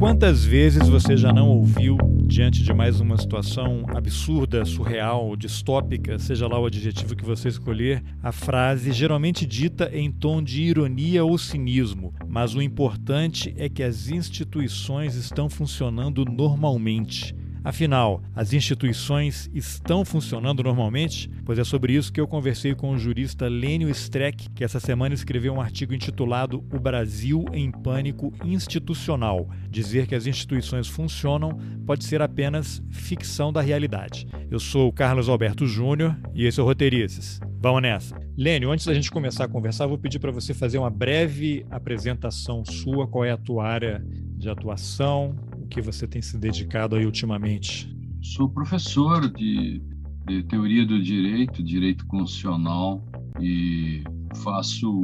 [0.00, 6.48] Quantas vezes você já não ouviu, diante de mais uma situação absurda, surreal, distópica, seja
[6.48, 11.36] lá o adjetivo que você escolher, a frase geralmente dita em tom de ironia ou
[11.36, 17.36] cinismo, mas o importante é que as instituições estão funcionando normalmente.
[17.62, 21.30] Afinal, as instituições estão funcionando normalmente?
[21.44, 25.14] Pois é sobre isso que eu conversei com o jurista Lênio Streck, que essa semana
[25.14, 29.46] escreveu um artigo intitulado O Brasil em Pânico Institucional.
[29.68, 34.26] Dizer que as instituições funcionam pode ser apenas ficção da realidade.
[34.50, 37.40] Eu sou o Carlos Alberto Júnior e esse é o Roteirices.
[37.60, 38.18] Vamos nessa.
[38.38, 42.64] Lênio, antes da gente começar a conversar, vou pedir para você fazer uma breve apresentação
[42.64, 44.02] sua, qual é a tua área
[44.40, 45.36] de atuação,
[45.70, 47.88] que você tem se dedicado aí ultimamente?
[48.20, 49.80] Sou professor de,
[50.26, 53.02] de teoria do direito, direito constitucional
[53.40, 54.02] e
[54.42, 55.00] faço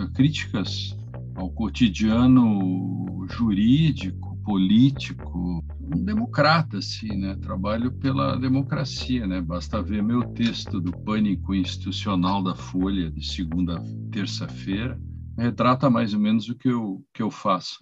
[0.00, 0.96] eh, críticas
[1.36, 7.36] ao cotidiano jurídico, político, um democrata, assim, né?
[7.36, 9.40] Trabalho pela democracia, né?
[9.40, 15.00] Basta ver meu texto do Pânico Institucional da Folha, de segunda terça-feira,
[15.38, 17.78] retrata mais ou menos o que eu, que eu faço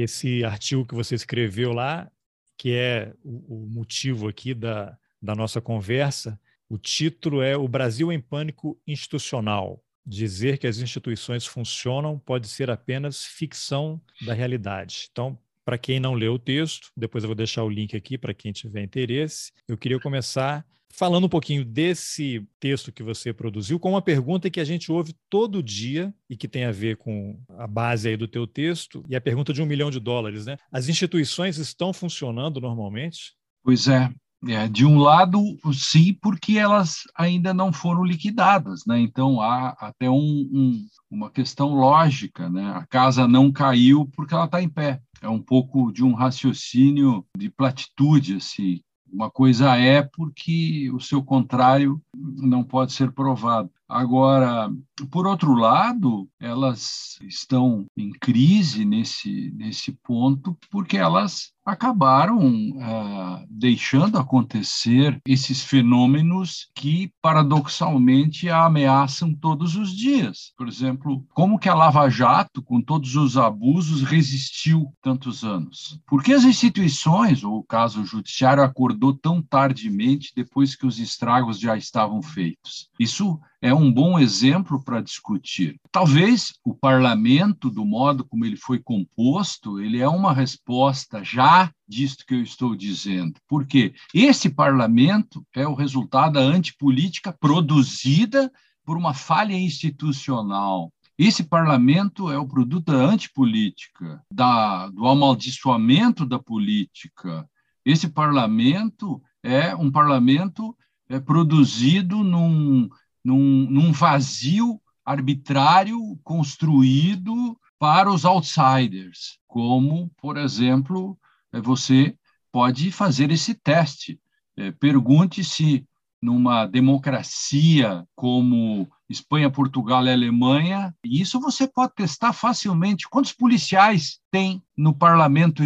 [0.00, 2.10] esse artigo que você escreveu lá,
[2.56, 6.40] que é o, o motivo aqui da, da nossa conversa.
[6.68, 9.82] O título é O Brasil em Pânico Institucional.
[10.06, 15.08] Dizer que as instituições funcionam pode ser apenas ficção da realidade.
[15.10, 18.32] Então, para quem não leu o texto, depois eu vou deixar o link aqui para
[18.32, 19.52] quem tiver interesse.
[19.66, 24.60] Eu queria começar falando um pouquinho desse texto que você produziu, com uma pergunta que
[24.60, 28.28] a gente ouve todo dia e que tem a ver com a base aí do
[28.28, 30.56] teu texto, e a pergunta de um milhão de dólares, né?
[30.72, 33.34] As instituições estão funcionando normalmente?
[33.62, 34.10] Pois é.
[34.48, 35.40] é de um lado,
[35.72, 38.98] sim, porque elas ainda não foram liquidadas, né?
[38.98, 42.72] Então há até um, um, uma questão lógica, né?
[42.74, 45.00] A casa não caiu porque ela está em pé.
[45.20, 48.80] É um pouco de um raciocínio de platitude, assim,
[49.12, 53.70] uma coisa é porque o seu contrário não pode ser provado.
[53.88, 54.70] Agora,
[55.10, 64.18] por outro lado, elas estão em crise nesse, nesse ponto porque elas acabaram uh, deixando
[64.18, 70.52] acontecer esses fenômenos que, paradoxalmente, a ameaçam todos os dias.
[70.56, 76.00] Por exemplo, como que a Lava Jato, com todos os abusos, resistiu tantos anos?
[76.06, 81.58] Por que as instituições, ou o caso judiciário, acordou tão tardimente depois que os estragos
[81.58, 82.88] já estavam feitos?
[82.98, 85.76] Isso é um bom exemplo para discutir.
[85.90, 92.24] Talvez o parlamento, do modo como ele foi composto, ele é uma resposta já disto
[92.24, 93.40] que eu estou dizendo.
[93.48, 98.50] Porque esse parlamento é o resultado da antipolítica produzida
[98.84, 100.92] por uma falha institucional.
[101.18, 107.48] Esse parlamento é o produto da antipolítica, da, do amaldiçoamento da política.
[107.84, 110.76] Esse parlamento é um parlamento
[111.08, 112.88] é, produzido num
[113.28, 121.16] num, num vazio arbitrário construído para os outsiders, como, por exemplo,
[121.52, 122.16] é, você
[122.50, 124.18] pode fazer esse teste.
[124.56, 125.86] É, pergunte se
[126.20, 133.08] numa democracia como Espanha, Portugal e Alemanha, isso você pode testar facilmente.
[133.08, 135.62] Quantos policiais tem no parlamento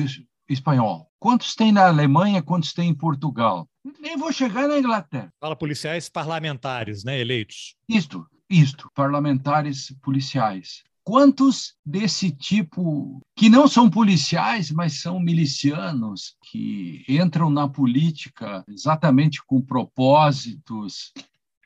[0.48, 1.11] espanhol?
[1.22, 2.42] Quantos tem na Alemanha?
[2.42, 3.68] Quantos tem em Portugal?
[4.00, 5.32] Nem vou chegar na Inglaterra.
[5.38, 7.76] Fala policiais parlamentares, né, eleitos.
[7.88, 10.82] Isto, isto, parlamentares policiais.
[11.04, 19.40] Quantos desse tipo, que não são policiais, mas são milicianos, que entram na política exatamente
[19.46, 21.12] com propósitos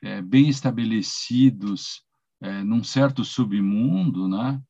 [0.03, 2.03] é, bem estabelecidos
[2.39, 4.61] é, num certo submundo, né?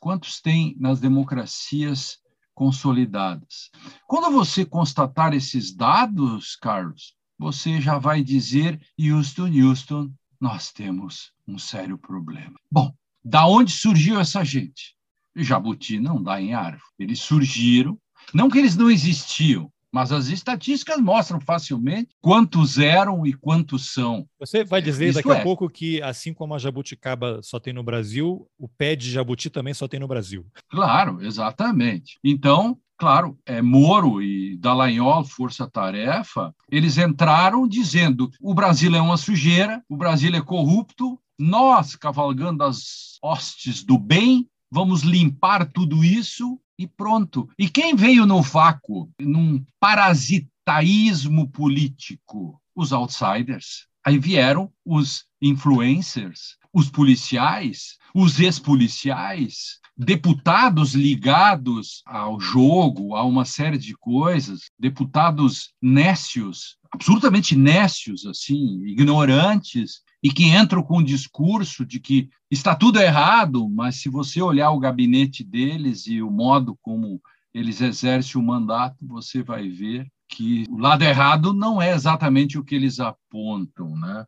[0.00, 2.20] Quantos tem nas democracias
[2.60, 3.70] consolidadas.
[4.06, 11.58] Quando você constatar esses dados, Carlos, você já vai dizer, Houston, Houston, nós temos um
[11.58, 12.52] sério problema.
[12.70, 12.94] Bom,
[13.24, 14.94] da onde surgiu essa gente?
[15.34, 16.82] Jabuti não dá em árvore.
[16.98, 17.98] Eles surgiram,
[18.34, 24.26] não que eles não existiam, mas as estatísticas mostram facilmente quantos eram e quantos são.
[24.38, 25.40] Você vai dizer Isso daqui é.
[25.40, 29.50] a pouco que, assim como a jabuticaba só tem no Brasil, o pé de jabuti
[29.50, 30.46] também só tem no Brasil.
[30.68, 32.18] Claro, exatamente.
[32.22, 39.16] Então, claro, é, Moro e Dallagnol, Força Tarefa, eles entraram dizendo o Brasil é uma
[39.16, 46.60] sujeira, o Brasil é corrupto, nós, cavalgando as hostes do bem, vamos limpar tudo isso
[46.80, 47.46] e pronto.
[47.58, 52.58] E quem veio no vácuo, num parasitaísmo político?
[52.74, 53.86] Os outsiders.
[54.02, 63.76] Aí vieram os influencers, os policiais, os ex-policiais, deputados ligados ao jogo, a uma série
[63.76, 71.98] de coisas, deputados nécios, absolutamente nécios, assim, ignorantes, e que entram com o discurso de
[71.98, 77.20] que está tudo errado, mas se você olhar o gabinete deles e o modo como
[77.54, 82.64] eles exercem o mandato, você vai ver que o lado errado não é exatamente o
[82.64, 84.24] que eles apontam, né?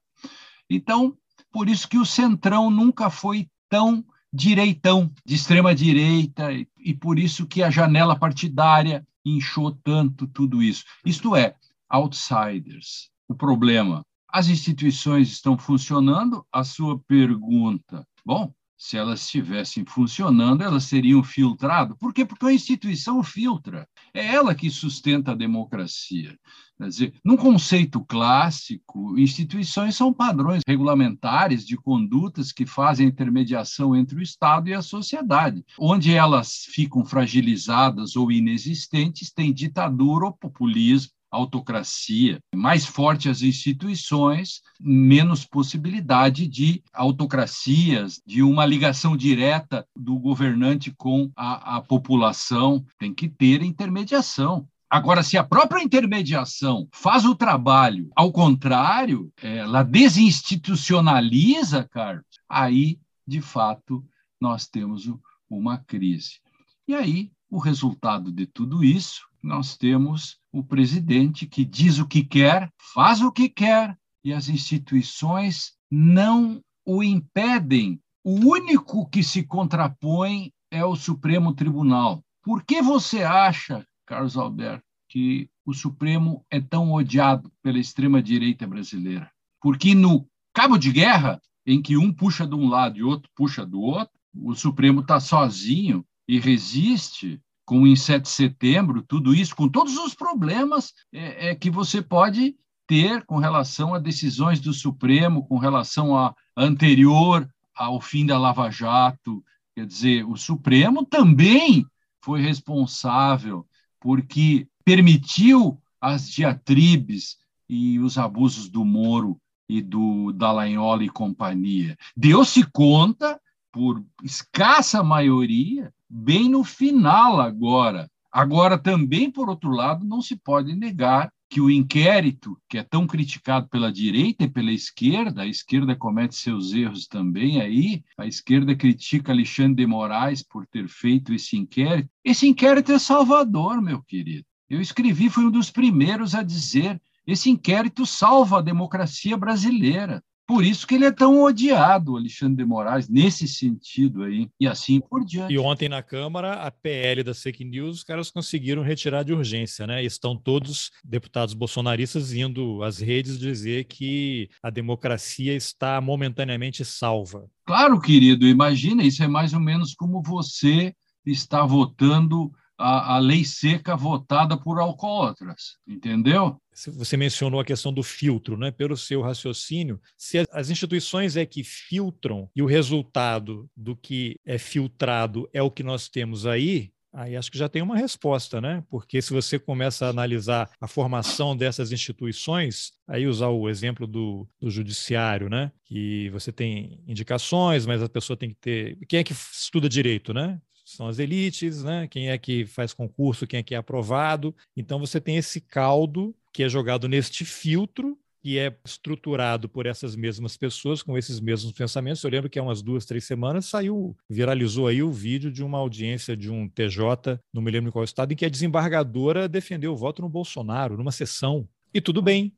[0.68, 1.16] Então,
[1.52, 6.48] por isso que o Centrão nunca foi tão direitão, de extrema direita,
[6.78, 10.84] e por isso que a janela partidária inchou tanto tudo isso.
[11.04, 11.54] Isto é,
[11.88, 13.10] outsiders.
[13.28, 16.44] O problema, as instituições estão funcionando?
[16.50, 18.06] A sua pergunta.
[18.24, 21.96] Bom, se elas estivessem funcionando, elas seriam filtrado.
[21.96, 22.24] Por quê?
[22.24, 23.86] Porque a instituição filtra.
[24.12, 26.36] É ela que sustenta a democracia.
[26.78, 34.18] Quer dizer, num conceito clássico, instituições são padrões regulamentares de condutas que fazem intermediação entre
[34.18, 35.64] o Estado e a sociedade.
[35.78, 42.38] Onde elas ficam fragilizadas ou inexistentes, tem ditadura ou populismo autocracia.
[42.54, 51.30] Mais forte as instituições, menos possibilidade de autocracias, de uma ligação direta do governante com
[51.34, 52.84] a, a população.
[52.98, 54.68] Tem que ter intermediação.
[54.90, 63.40] Agora, se a própria intermediação faz o trabalho ao contrário, ela desinstitucionaliza, Carlos, aí, de
[63.40, 64.04] fato,
[64.38, 65.10] nós temos
[65.48, 66.40] uma crise.
[66.86, 72.22] E aí, o resultado de tudo isso nós temos o presidente que diz o que
[72.22, 78.00] quer, faz o que quer, e as instituições não o impedem.
[78.24, 82.24] O único que se contrapõe é o Supremo Tribunal.
[82.42, 89.30] Por que você acha, Carlos Alberto, que o Supremo é tão odiado pela extrema-direita brasileira?
[89.60, 93.66] Porque no cabo de guerra, em que um puxa de um lado e outro puxa
[93.66, 99.54] do outro, o Supremo está sozinho e resiste com o 7 de setembro, tudo isso,
[99.54, 102.56] com todos os problemas é, é, que você pode
[102.86, 108.70] ter com relação a decisões do Supremo, com relação a anterior ao fim da Lava
[108.70, 109.42] Jato.
[109.74, 111.86] Quer dizer, o Supremo também
[112.20, 113.66] foi responsável
[114.00, 117.38] porque permitiu as diatribes
[117.68, 121.96] e os abusos do Moro e do Dallagnol e companhia.
[122.16, 123.40] Deu-se conta,
[123.72, 128.10] por escassa maioria, bem no final agora.
[128.30, 133.06] Agora, também, por outro lado, não se pode negar que o inquérito, que é tão
[133.06, 138.74] criticado pela direita e pela esquerda, a esquerda comete seus erros também aí, a esquerda
[138.74, 142.08] critica Alexandre de Moraes por ter feito esse inquérito.
[142.24, 144.46] Esse inquérito é salvador, meu querido.
[144.68, 150.24] Eu escrevi, fui um dos primeiros a dizer: esse inquérito salva a democracia brasileira.
[150.46, 155.00] Por isso que ele é tão odiado, Alexandre de Moraes, nesse sentido aí, e assim
[155.00, 155.52] por diante.
[155.54, 159.86] E ontem na Câmara, a PL das fake news, os caras conseguiram retirar de urgência,
[159.86, 160.04] né?
[160.04, 167.48] Estão todos deputados bolsonaristas indo às redes dizer que a democracia está momentaneamente salva.
[167.64, 170.92] Claro, querido, imagina, isso é mais ou menos como você
[171.24, 176.60] está votando a, a lei seca votada por alcoólatras, entendeu?
[176.74, 178.70] Você mencionou a questão do filtro, né?
[178.70, 184.58] Pelo seu raciocínio, se as instituições é que filtram e o resultado do que é
[184.58, 188.82] filtrado é o que nós temos aí, Aí acho que já tem uma resposta, né?
[188.88, 194.48] Porque se você começa a analisar a formação dessas instituições, aí usar o exemplo do,
[194.58, 195.70] do judiciário, né?
[195.84, 198.98] Que você tem indicações, mas a pessoa tem que ter.
[199.06, 200.58] Quem é que estuda direito, né?
[200.92, 202.06] São as elites, né?
[202.08, 204.54] Quem é que faz concurso, quem é que é aprovado.
[204.76, 210.16] Então você tem esse caldo que é jogado neste filtro que é estruturado por essas
[210.16, 212.22] mesmas pessoas com esses mesmos pensamentos.
[212.24, 215.78] Eu lembro que há umas duas, três semanas saiu, viralizou aí o vídeo de uma
[215.78, 219.92] audiência de um TJ, não me lembro em qual estado, em que a desembargadora defendeu
[219.92, 221.68] o voto no Bolsonaro, numa sessão.
[221.94, 222.52] E tudo bem.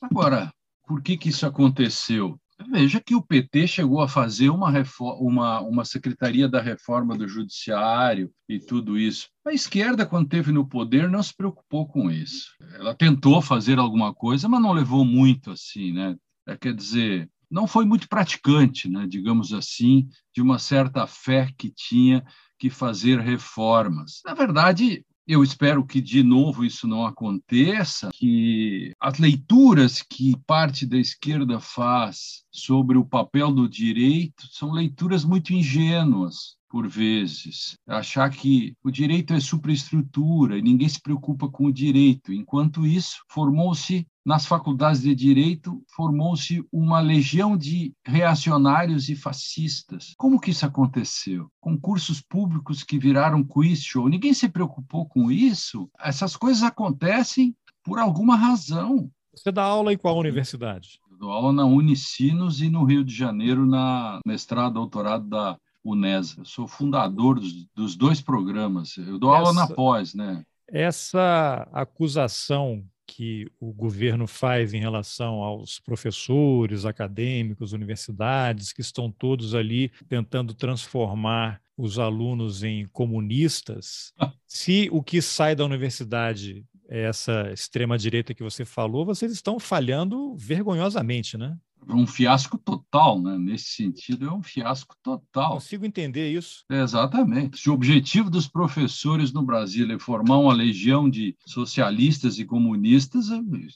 [0.00, 0.50] Agora,
[0.86, 2.40] por que, que isso aconteceu?
[2.68, 4.72] Veja que o PT chegou a fazer uma,
[5.18, 9.28] uma, uma secretaria da reforma do judiciário e tudo isso.
[9.46, 12.54] A esquerda, quando teve no poder, não se preocupou com isso.
[12.74, 16.16] Ela tentou fazer alguma coisa, mas não levou muito assim, né?
[16.46, 21.70] É, quer dizer, não foi muito praticante, né, digamos assim, de uma certa fé que
[21.70, 22.24] tinha
[22.58, 24.20] que fazer reformas.
[24.24, 30.86] Na verdade, eu espero que, de novo, isso não aconteça, que as leituras que parte
[30.86, 36.55] da esquerda faz sobre o papel do direito são leituras muito ingênuas.
[36.68, 42.32] Por vezes, achar que o direito é superestrutura e ninguém se preocupa com o direito.
[42.32, 50.14] Enquanto isso, formou-se nas faculdades de direito, formou-se uma legião de reacionários e fascistas.
[50.16, 51.48] Como que isso aconteceu?
[51.60, 54.08] Concursos públicos que viraram quiz show.
[54.08, 55.88] Ninguém se preocupou com isso.
[56.00, 57.54] Essas coisas acontecem
[57.84, 59.08] por alguma razão.
[59.32, 60.98] Você dá aula em qual universidade?
[61.08, 65.56] Eu dou aula na Unicinos e no Rio de Janeiro na mestrado, doutorado da
[65.92, 66.40] UNESA.
[66.40, 68.96] Eu sou fundador dos, dos dois programas.
[68.96, 70.44] Eu dou essa, aula na pós, né?
[70.68, 79.54] Essa acusação que o governo faz em relação aos professores, acadêmicos, universidades, que estão todos
[79.54, 84.12] ali tentando transformar os alunos em comunistas,
[84.46, 90.34] se o que sai da universidade é essa extrema-direita que você falou, vocês estão falhando
[90.36, 91.56] vergonhosamente, né?
[91.88, 93.38] Um fiasco total, né?
[93.38, 95.54] Nesse sentido, é um fiasco total.
[95.54, 96.64] Consigo entender isso.
[96.70, 97.58] exatamente.
[97.58, 103.28] Se o objetivo dos professores no Brasil é formar uma legião de socialistas e comunistas,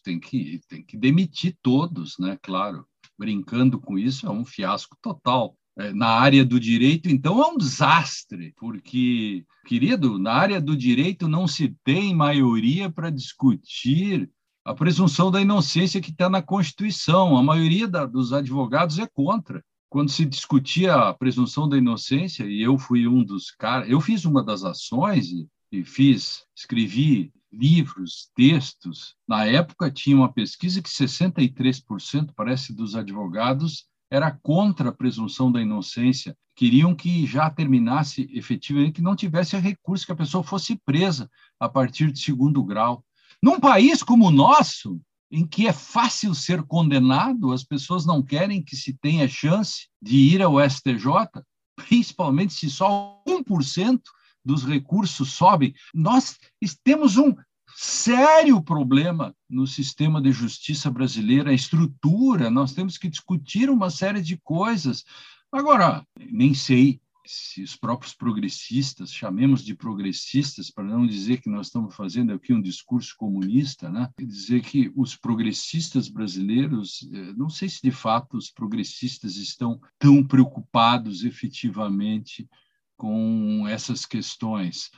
[0.02, 2.38] tem que, tem que demitir todos, né?
[2.42, 2.84] Claro.
[3.18, 5.56] Brincando com isso, é um fiasco total.
[5.78, 11.28] É, na área do direito, então, é um desastre, porque, querido, na área do direito
[11.28, 14.28] não se tem maioria para discutir
[14.64, 17.36] a presunção da inocência que está na Constituição.
[17.36, 19.64] A maioria da, dos advogados é contra.
[19.88, 24.24] Quando se discutia a presunção da inocência, e eu fui um dos caras, eu fiz
[24.24, 29.16] uma das ações e, e fiz, escrevi livros, textos.
[29.26, 35.62] Na época tinha uma pesquisa que 63% parece dos advogados era contra a presunção da
[35.62, 41.30] inocência, queriam que já terminasse efetivamente, que não tivesse recurso, que a pessoa fosse presa
[41.60, 43.04] a partir de segundo grau.
[43.42, 48.62] Num país como o nosso, em que é fácil ser condenado, as pessoas não querem
[48.62, 51.04] que se tenha chance de ir ao STJ,
[51.76, 54.00] principalmente se só 1%
[54.44, 55.74] dos recursos sobem.
[55.94, 56.36] Nós
[56.84, 57.34] temos um
[57.76, 64.20] sério problema no sistema de justiça brasileira, a estrutura, nós temos que discutir uma série
[64.20, 65.04] de coisas.
[65.52, 71.68] Agora, nem sei se os próprios progressistas, chamemos de progressistas, para não dizer que nós
[71.68, 74.10] estamos fazendo aqui um discurso comunista, né?
[74.18, 80.24] dizer que os progressistas brasileiros, eh, não sei se de fato os progressistas estão tão
[80.26, 82.48] preocupados efetivamente
[82.96, 84.90] com essas questões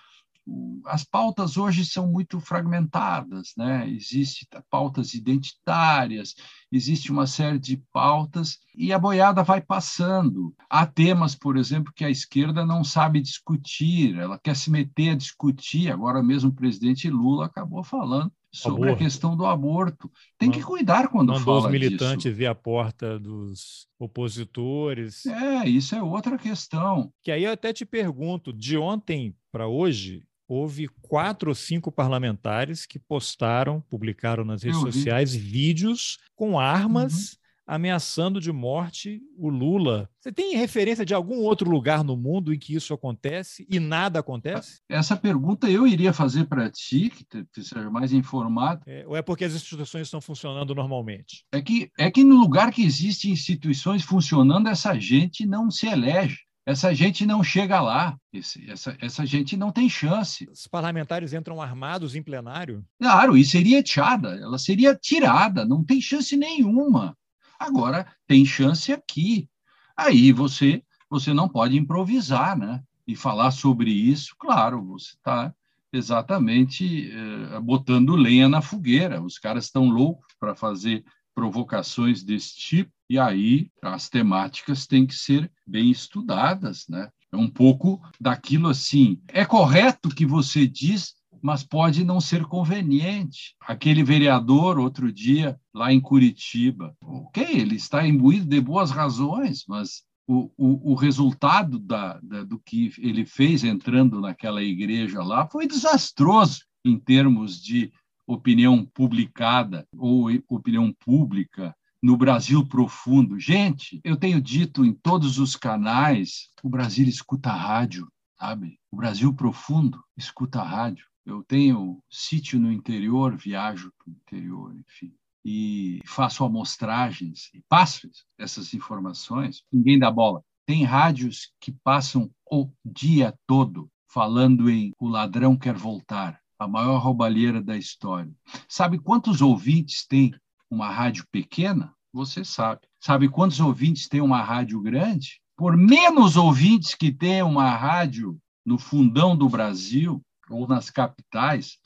[0.86, 3.88] as pautas hoje são muito fragmentadas, né?
[3.88, 6.34] Existem pautas identitárias,
[6.70, 10.54] existe uma série de pautas e a boiada vai passando.
[10.68, 15.16] Há temas, por exemplo, que a esquerda não sabe discutir, ela quer se meter a
[15.16, 15.90] discutir.
[15.90, 18.94] Agora mesmo o presidente Lula acabou falando sobre aborto.
[19.02, 20.10] a questão do aborto.
[20.36, 22.36] Tem que cuidar quando Mandou fala os militantes disso.
[22.36, 25.24] ver a porta dos opositores.
[25.24, 27.12] É, isso é outra questão.
[27.22, 30.22] Que aí eu até te pergunto, de ontem para hoje,
[30.52, 37.32] houve quatro ou cinco parlamentares que postaram, publicaram nas redes sociais vídeos com armas.
[37.32, 37.42] Uhum.
[37.64, 40.10] Ameaçando de morte o Lula.
[40.20, 44.18] Você tem referência de algum outro lugar no mundo em que isso acontece e nada
[44.18, 44.80] acontece?
[44.88, 48.82] Essa pergunta eu iria fazer para ti, que seja mais informado.
[48.84, 51.46] É, ou é porque as instituições estão funcionando normalmente?
[51.52, 56.40] É que, é que no lugar que existem instituições funcionando, essa gente não se elege
[56.64, 60.48] essa gente não chega lá, esse, essa, essa gente não tem chance.
[60.50, 62.84] Os parlamentares entram armados em plenário?
[63.00, 67.16] Claro, e seria echada, ela seria tirada, não tem chance nenhuma.
[67.58, 69.48] Agora, tem chance aqui.
[69.96, 72.82] Aí você, você não pode improvisar, né?
[73.06, 75.52] E falar sobre isso, claro, você está
[75.92, 79.20] exatamente eh, botando lenha na fogueira.
[79.20, 85.14] Os caras estão loucos para fazer provocações desse tipo, e aí as temáticas têm que
[85.14, 87.10] ser bem estudadas, né?
[87.30, 89.20] É um pouco daquilo assim.
[89.28, 93.54] É correto que você diz, mas pode não ser conveniente.
[93.60, 100.02] Aquele vereador, outro dia, lá em Curitiba, ok, ele está imbuído de boas razões, mas
[100.26, 105.66] o, o, o resultado da, da, do que ele fez entrando naquela igreja lá foi
[105.66, 107.92] desastroso em termos de
[108.26, 113.38] opinião publicada ou opinião pública no Brasil profundo.
[113.38, 118.78] Gente, eu tenho dito em todos os canais, o Brasil escuta rádio, sabe?
[118.90, 121.06] O Brasil profundo escuta rádio.
[121.24, 125.14] Eu tenho sítio no interior, viajo para o interior, enfim,
[125.44, 129.62] e faço amostragens e passo essas informações.
[129.72, 130.42] Ninguém dá bola.
[130.66, 136.98] Tem rádios que passam o dia todo falando em o ladrão quer voltar, a maior
[136.98, 138.32] roubalheira da história.
[138.68, 140.34] Sabe quantos ouvintes tem
[140.70, 141.92] uma rádio pequena?
[142.12, 142.80] Você sabe.
[143.00, 145.42] Sabe quantos ouvintes tem uma rádio grande?
[145.62, 151.78] por menos ouvintes que tem uma rádio no fundão do Brasil ou nas capitais,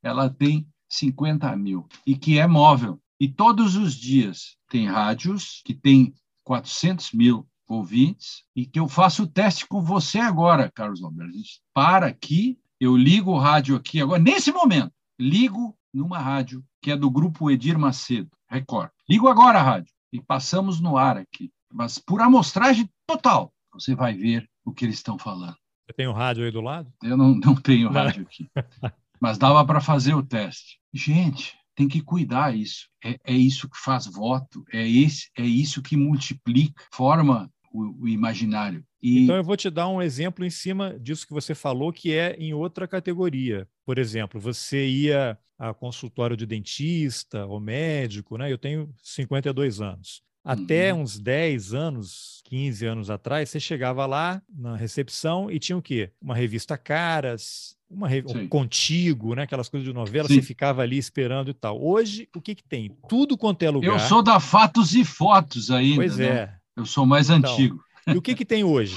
[0.00, 3.00] ela tem 50 mil e que é móvel.
[3.18, 6.14] E todos os dias tem rádios que tem
[6.44, 11.34] 400 mil ouvintes e que eu faço o teste com você agora, Carlos Alberto.
[11.72, 16.96] Para aqui, eu ligo o rádio aqui agora, nesse momento, ligo numa rádio que é
[16.96, 18.90] do grupo Edir Macedo, Record.
[19.08, 21.50] Ligo agora a rádio e passamos no ar aqui.
[21.72, 25.56] Mas por amostragem total, você vai ver o que eles estão falando.
[25.86, 26.92] Você tem o rádio aí do lado?
[27.02, 28.48] Eu não, não tenho rádio aqui.
[29.20, 30.78] Mas dava para fazer o teste.
[30.92, 32.88] Gente, tem que cuidar isso.
[33.02, 38.08] É, é, isso que faz voto, é, esse, é isso que multiplica, forma o, o
[38.08, 38.84] imaginário.
[39.04, 39.22] E...
[39.22, 42.34] Então eu vou te dar um exemplo em cima disso que você falou, que é
[42.38, 43.68] em outra categoria.
[43.84, 48.50] Por exemplo, você ia a consultório de dentista ou médico, né?
[48.50, 50.22] Eu tenho 52 anos.
[50.42, 51.02] Até uhum.
[51.02, 56.10] uns 10 anos, 15 anos atrás, você chegava lá na recepção e tinha o quê?
[56.20, 59.42] Uma revista Caras, uma um Contigo, né?
[59.42, 60.36] aquelas coisas de novela, Sim.
[60.36, 61.82] você ficava ali esperando e tal.
[61.82, 62.90] Hoje, o que, que tem?
[63.06, 63.92] Tudo quanto é lugar.
[63.92, 65.96] Eu sou da Fatos e Fotos ainda.
[65.96, 66.26] Pois né?
[66.26, 66.54] é.
[66.76, 67.82] Eu sou mais então, antigo.
[68.06, 68.96] E o que, que tem hoje?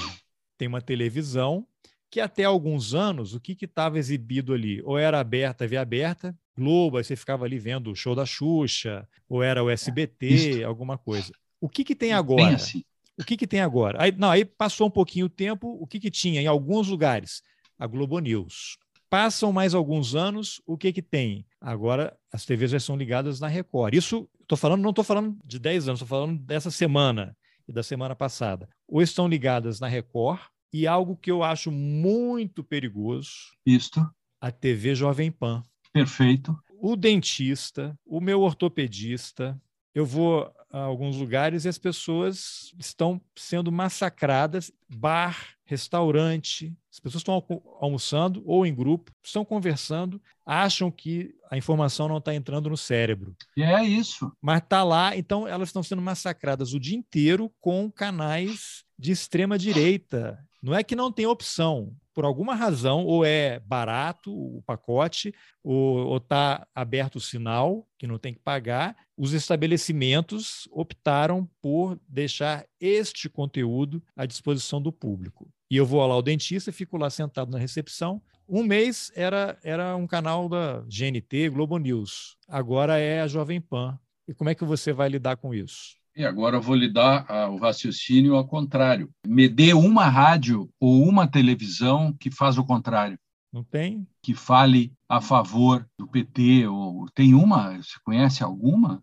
[0.56, 1.66] Tem uma televisão
[2.10, 4.82] que até alguns anos, o que estava exibido ali?
[4.82, 9.06] Ou era aberta, via aberta, Globo, aí você ficava ali vendo o show da Xuxa,
[9.28, 10.66] ou era o SBT, Isso.
[10.66, 11.32] alguma coisa.
[11.60, 12.56] O que, que tem agora?
[12.56, 12.82] Assim.
[13.18, 14.02] O que, que tem agora?
[14.02, 17.42] Aí, não, aí passou um pouquinho o tempo, o que, que tinha em alguns lugares?
[17.78, 18.78] A Globo News.
[19.10, 21.46] Passam mais alguns anos, o que, que tem?
[21.60, 23.94] Agora as TVs já são ligadas na Record.
[23.94, 27.36] Isso, estou falando, não estou falando de 10 anos, estou falando dessa semana
[27.72, 28.68] da semana passada.
[28.86, 30.40] Ou estão ligadas na Record,
[30.72, 33.30] e algo que eu acho muito perigoso.
[33.64, 34.06] Isto.
[34.40, 35.62] A TV Jovem Pan.
[35.92, 36.56] Perfeito.
[36.80, 39.60] O dentista, o meu ortopedista,
[39.94, 47.20] eu vou a alguns lugares e as pessoas estão sendo massacradas, bar, restaurante, as pessoas
[47.20, 47.44] estão
[47.80, 53.36] almoçando ou em grupo, estão conversando, acham que a informação não está entrando no cérebro.
[53.56, 54.32] E é isso.
[54.40, 59.58] Mas está lá, então elas estão sendo massacradas o dia inteiro com canais de extrema
[59.58, 60.38] direita.
[60.62, 65.32] Não é que não tem opção, por alguma razão, ou é barato o pacote,
[65.62, 72.66] ou está aberto o sinal, que não tem que pagar, os estabelecimentos optaram por deixar
[72.80, 75.48] este conteúdo à disposição do público.
[75.70, 78.20] E eu vou lá ao dentista, fico lá sentado na recepção.
[78.48, 82.36] Um mês era, era um canal da GNT, Globo News.
[82.48, 83.96] Agora é a Jovem Pan.
[84.26, 85.97] E como é que você vai lidar com isso?
[86.18, 89.08] E agora eu vou lhe dar o raciocínio ao contrário.
[89.24, 93.16] Me dê uma rádio ou uma televisão que faz o contrário.
[93.52, 94.04] Não tem?
[94.20, 96.66] Que fale a favor do PT.
[96.66, 97.76] Ou tem uma?
[97.76, 99.00] Você conhece alguma?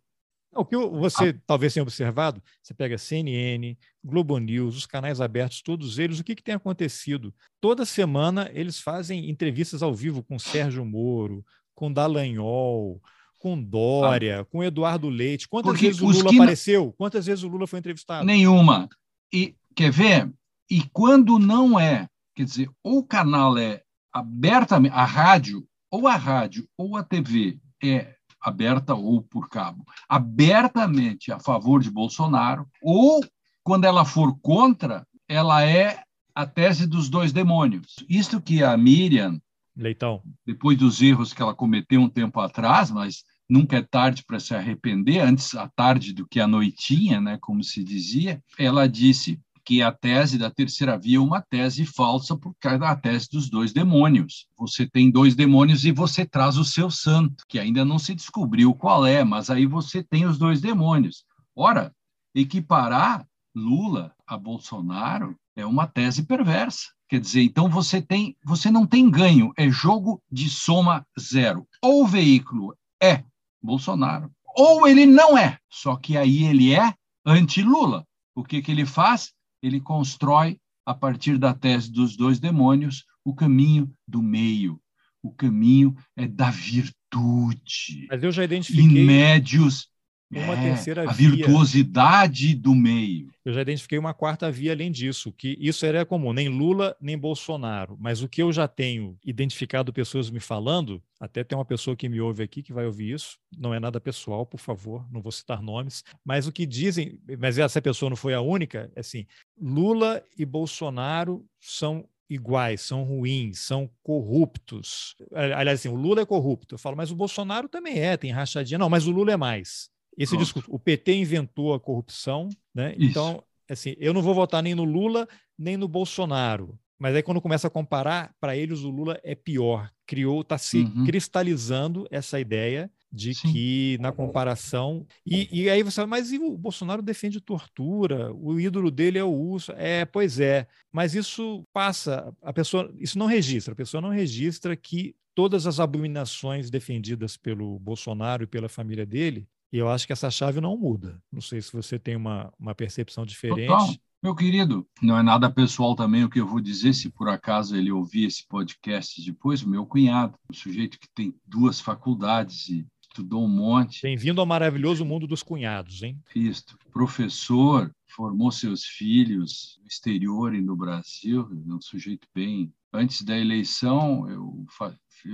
[0.54, 1.42] O que você ah.
[1.48, 6.36] talvez tenha observado, você pega CNN, Globo News, os canais abertos, todos eles, o que,
[6.36, 7.34] que tem acontecido?
[7.62, 13.02] Toda semana eles fazem entrevistas ao vivo com Sérgio Moro, com Dallagnol,
[13.46, 14.46] com Dória, ah.
[14.46, 15.48] com Eduardo Leite.
[15.48, 16.36] Quantas Porque vezes o Lula que...
[16.36, 16.92] apareceu?
[16.98, 18.26] Quantas vezes o Lula foi entrevistado?
[18.26, 18.90] Nenhuma.
[19.32, 20.34] E quer ver?
[20.68, 26.16] E quando não é, quer dizer, ou o canal é abertamente, a rádio, ou a
[26.16, 33.24] rádio, ou a TV é aberta ou por cabo, abertamente a favor de Bolsonaro, ou
[33.64, 36.02] quando ela for contra, ela é
[36.34, 37.94] a tese dos dois demônios.
[38.10, 39.40] Isto que a Miriam
[39.78, 40.24] Leitão.
[40.46, 44.56] Depois dos erros que ela cometeu um tempo atrás, mas nunca é tarde para se
[44.56, 49.82] arrepender, antes a tarde do que a noitinha, né, como se dizia, ela disse que
[49.82, 53.74] a tese da terceira via é uma tese falsa por causa da tese dos dois
[53.74, 54.48] demônios.
[54.58, 58.76] Você tem dois demônios e você traz o seu santo, que ainda não se descobriu
[58.76, 61.26] qual é, mas aí você tem os dois demônios.
[61.56, 61.92] Ora,
[62.36, 66.94] equiparar Lula a Bolsonaro é uma tese perversa.
[67.08, 71.68] Quer dizer, então você tem, você não tem ganho, é jogo de soma zero.
[71.82, 73.24] Ou o veículo é
[73.66, 75.58] Bolsonaro, ou ele não é.
[75.70, 76.94] Só que aí ele é
[77.26, 78.06] anti-Lula.
[78.34, 79.34] O que, que ele faz?
[79.62, 84.80] Ele constrói, a partir da tese dos dois demônios, o caminho do meio.
[85.22, 88.08] O caminho é da virtude.
[88.10, 88.86] Mas eu já identifiquei.
[88.86, 89.90] Em médios
[90.32, 91.30] uma é, terceira a via.
[91.30, 93.30] A virtuosidade do meio.
[93.44, 97.18] Eu já identifiquei uma quarta via além disso, que isso era comum, nem Lula nem
[97.18, 97.96] Bolsonaro.
[98.00, 102.10] Mas o que eu já tenho identificado pessoas me falando, até tem uma pessoa que
[102.10, 105.32] me ouve aqui que vai ouvir isso, não é nada pessoal, por favor, não vou
[105.32, 109.26] citar nomes, mas o que dizem, mas essa pessoa não foi a única, é assim,
[109.60, 115.16] Lula e Bolsonaro são iguais, são ruins, são corruptos.
[115.32, 116.76] Aliás, assim, o Lula é corrupto.
[116.76, 118.78] Eu falo, mas o Bolsonaro também é, tem rachadinha.
[118.78, 119.90] Não, mas o Lula é mais.
[120.18, 122.96] Esse discurso, o PT inventou a corrupção, né?
[122.98, 126.78] Então assim, eu não vou votar nem no Lula nem no Bolsonaro.
[126.98, 129.92] Mas aí quando começa a comparar, para eles o Lula é pior.
[130.08, 131.06] Criou, está se uhum.
[131.06, 133.52] cristalizando essa ideia de Sim.
[133.52, 138.92] que na comparação e, e aí você mas e o Bolsonaro defende tortura o ídolo
[138.92, 143.72] dele é o urso é pois é mas isso passa a pessoa isso não registra
[143.72, 149.48] a pessoa não registra que todas as abominações defendidas pelo Bolsonaro e pela família dele
[149.76, 152.74] e eu acho que essa chave não muda não sei se você tem uma, uma
[152.74, 153.96] percepção diferente Total.
[154.24, 157.76] Meu querido, não é nada pessoal também o que eu vou dizer, se por acaso
[157.76, 163.46] ele ouvir esse podcast depois, meu cunhado, um sujeito que tem duas faculdades e estudou
[163.46, 164.02] um monte.
[164.02, 166.20] Bem-vindo ao maravilhoso mundo dos cunhados, hein?
[166.36, 166.76] Isto.
[166.92, 172.74] Professor, formou seus filhos no exterior e no Brasil, é um sujeito bem.
[172.96, 174.66] Antes da eleição, eu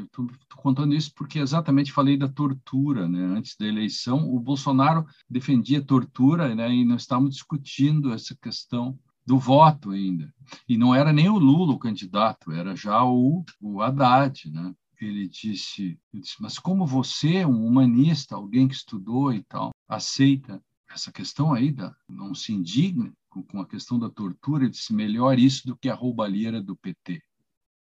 [0.04, 3.24] estou contando isso porque exatamente falei da tortura, né?
[3.24, 6.74] Antes da eleição, o Bolsonaro defendia tortura, né?
[6.74, 10.34] E nós estávamos discutindo essa questão do voto ainda.
[10.68, 14.74] E não era nem o Lula o candidato, era já o, o Haddad, né?
[15.06, 20.64] ele disse, ele disse, mas como você, um humanista, alguém que estudou e tal, aceita
[20.90, 25.40] essa questão aí, da, não se indigna com, a questão da tortura, ele disse, melhor
[25.40, 27.22] isso do que a roubalheira do PT.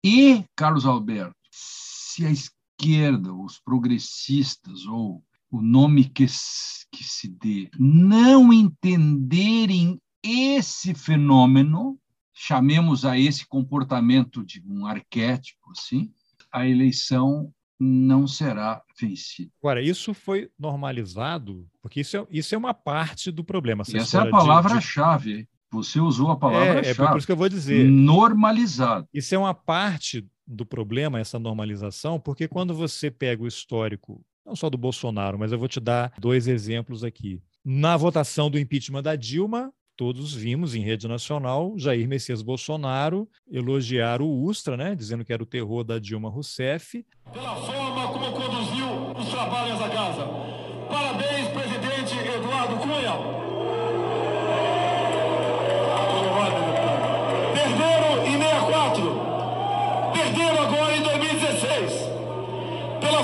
[0.05, 6.27] E, Carlos Alberto, se a esquerda, os progressistas, ou o nome que,
[6.91, 11.97] que se dê, não entenderem esse fenômeno,
[12.31, 16.11] chamemos a esse comportamento de um arquétipo, assim,
[16.51, 19.51] a eleição não será vencida.
[19.59, 23.81] Agora, isso foi normalizado, porque isso é, isso é uma parte do problema.
[23.81, 25.49] Essa, essa é a palavra-chave.
[25.75, 26.87] Você usou a palavra-chave.
[26.87, 27.85] É, é por isso que eu vou dizer.
[27.89, 29.07] Normalizado.
[29.13, 34.55] Isso é uma parte do problema, essa normalização, porque quando você pega o histórico, não
[34.55, 37.41] só do Bolsonaro, mas eu vou te dar dois exemplos aqui.
[37.63, 44.21] Na votação do impeachment da Dilma, todos vimos em rede nacional Jair Messias Bolsonaro elogiar
[44.21, 47.03] o Ustra, né, dizendo que era o terror da Dilma Rousseff.
[47.33, 50.27] Pela forma como conduziu os trabalhos da casa.
[50.87, 53.44] Parabéns, presidente Eduardo Cunha.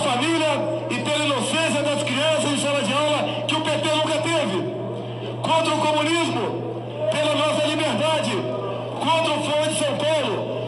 [0.02, 4.82] Família e pela inocência das crianças em sala de aula que o PT nunca teve.
[5.42, 6.62] Contra o comunismo
[7.12, 8.32] pela nossa liberdade,
[9.00, 10.61] contra o Fórum de São Paulo,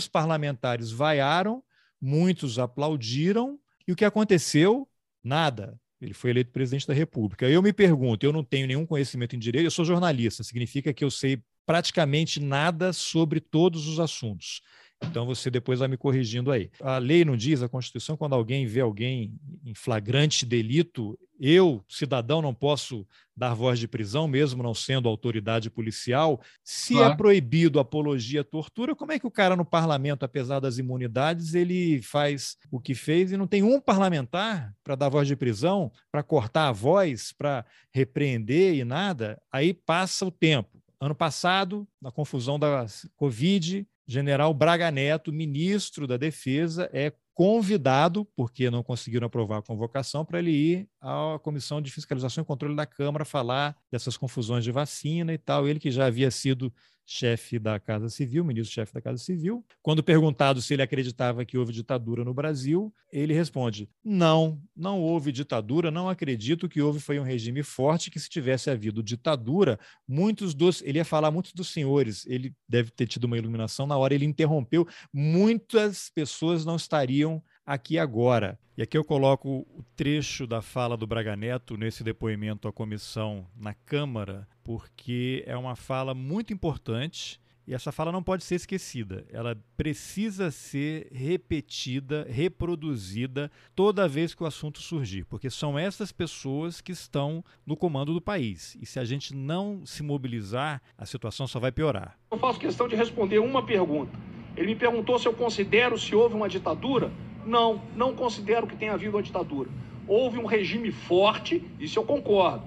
[0.00, 1.62] Alguns parlamentares vaiaram,
[2.00, 4.88] muitos aplaudiram, e o que aconteceu?
[5.22, 5.78] Nada.
[6.00, 7.46] Ele foi eleito presidente da República.
[7.46, 11.04] Eu me pergunto, eu não tenho nenhum conhecimento em direito, eu sou jornalista, significa que
[11.04, 14.62] eu sei praticamente nada sobre todos os assuntos.
[15.04, 16.70] Então você depois vai me corrigindo aí.
[16.80, 22.42] A lei não diz, a Constituição, quando alguém vê alguém em flagrante delito, eu, cidadão,
[22.42, 26.38] não posso dar voz de prisão, mesmo não sendo autoridade policial.
[26.62, 27.12] Se é claro.
[27.14, 31.54] é proibido apologia à tortura, como é que o cara no parlamento, apesar das imunidades,
[31.54, 35.90] ele faz o que fez e não tem um parlamentar para dar voz de prisão,
[36.12, 39.40] para cortar a voz, para repreender e nada?
[39.50, 40.78] Aí passa o tempo.
[41.00, 42.84] Ano passado, na confusão da
[43.16, 50.24] Covid, general Braga Neto, ministro da Defesa, é convidado, porque não conseguiram aprovar a convocação,
[50.24, 54.72] para ele ir à Comissão de Fiscalização e Controle da Câmara falar dessas confusões de
[54.72, 55.66] vacina e tal.
[55.66, 56.72] Ele que já havia sido
[57.12, 59.64] chefe da Casa Civil, ministro-chefe da Casa Civil.
[59.82, 65.32] Quando perguntado se ele acreditava que houve ditadura no Brasil, ele responde: não, não houve
[65.32, 70.54] ditadura, não acredito que houve foi um regime forte, que se tivesse havido ditadura, muitos
[70.54, 70.82] dos.
[70.82, 74.24] Ele ia falar muitos dos senhores, ele deve ter tido uma iluminação na hora, ele
[74.24, 78.58] interrompeu, muitas pessoas não estariam aqui agora.
[78.76, 83.46] E aqui eu coloco o trecho da fala do Braga Neto nesse depoimento à comissão
[83.56, 89.24] na Câmara, porque é uma fala muito importante e essa fala não pode ser esquecida.
[89.30, 96.80] Ela precisa ser repetida, reproduzida toda vez que o assunto surgir, porque são essas pessoas
[96.80, 98.76] que estão no comando do país.
[98.80, 102.18] E se a gente não se mobilizar, a situação só vai piorar.
[102.32, 104.18] Eu faço questão de responder uma pergunta.
[104.56, 107.12] Ele me perguntou se eu considero se houve uma ditadura.
[107.46, 109.68] Não, não considero que tenha havido uma ditadura.
[110.06, 112.62] Houve um regime forte, isso eu concordo.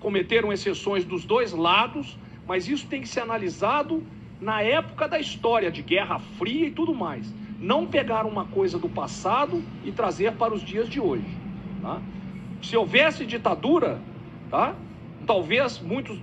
[0.00, 4.02] Cometeram exceções dos dois lados, mas isso tem que ser analisado
[4.40, 7.32] na época da história, de Guerra Fria e tudo mais.
[7.58, 11.24] não pegar uma coisa do passado e trazer para os dias de hoje.
[11.80, 12.00] Tá?
[12.62, 14.00] Se houvesse ditadura,
[14.50, 14.74] tá?
[15.26, 16.18] talvez muitos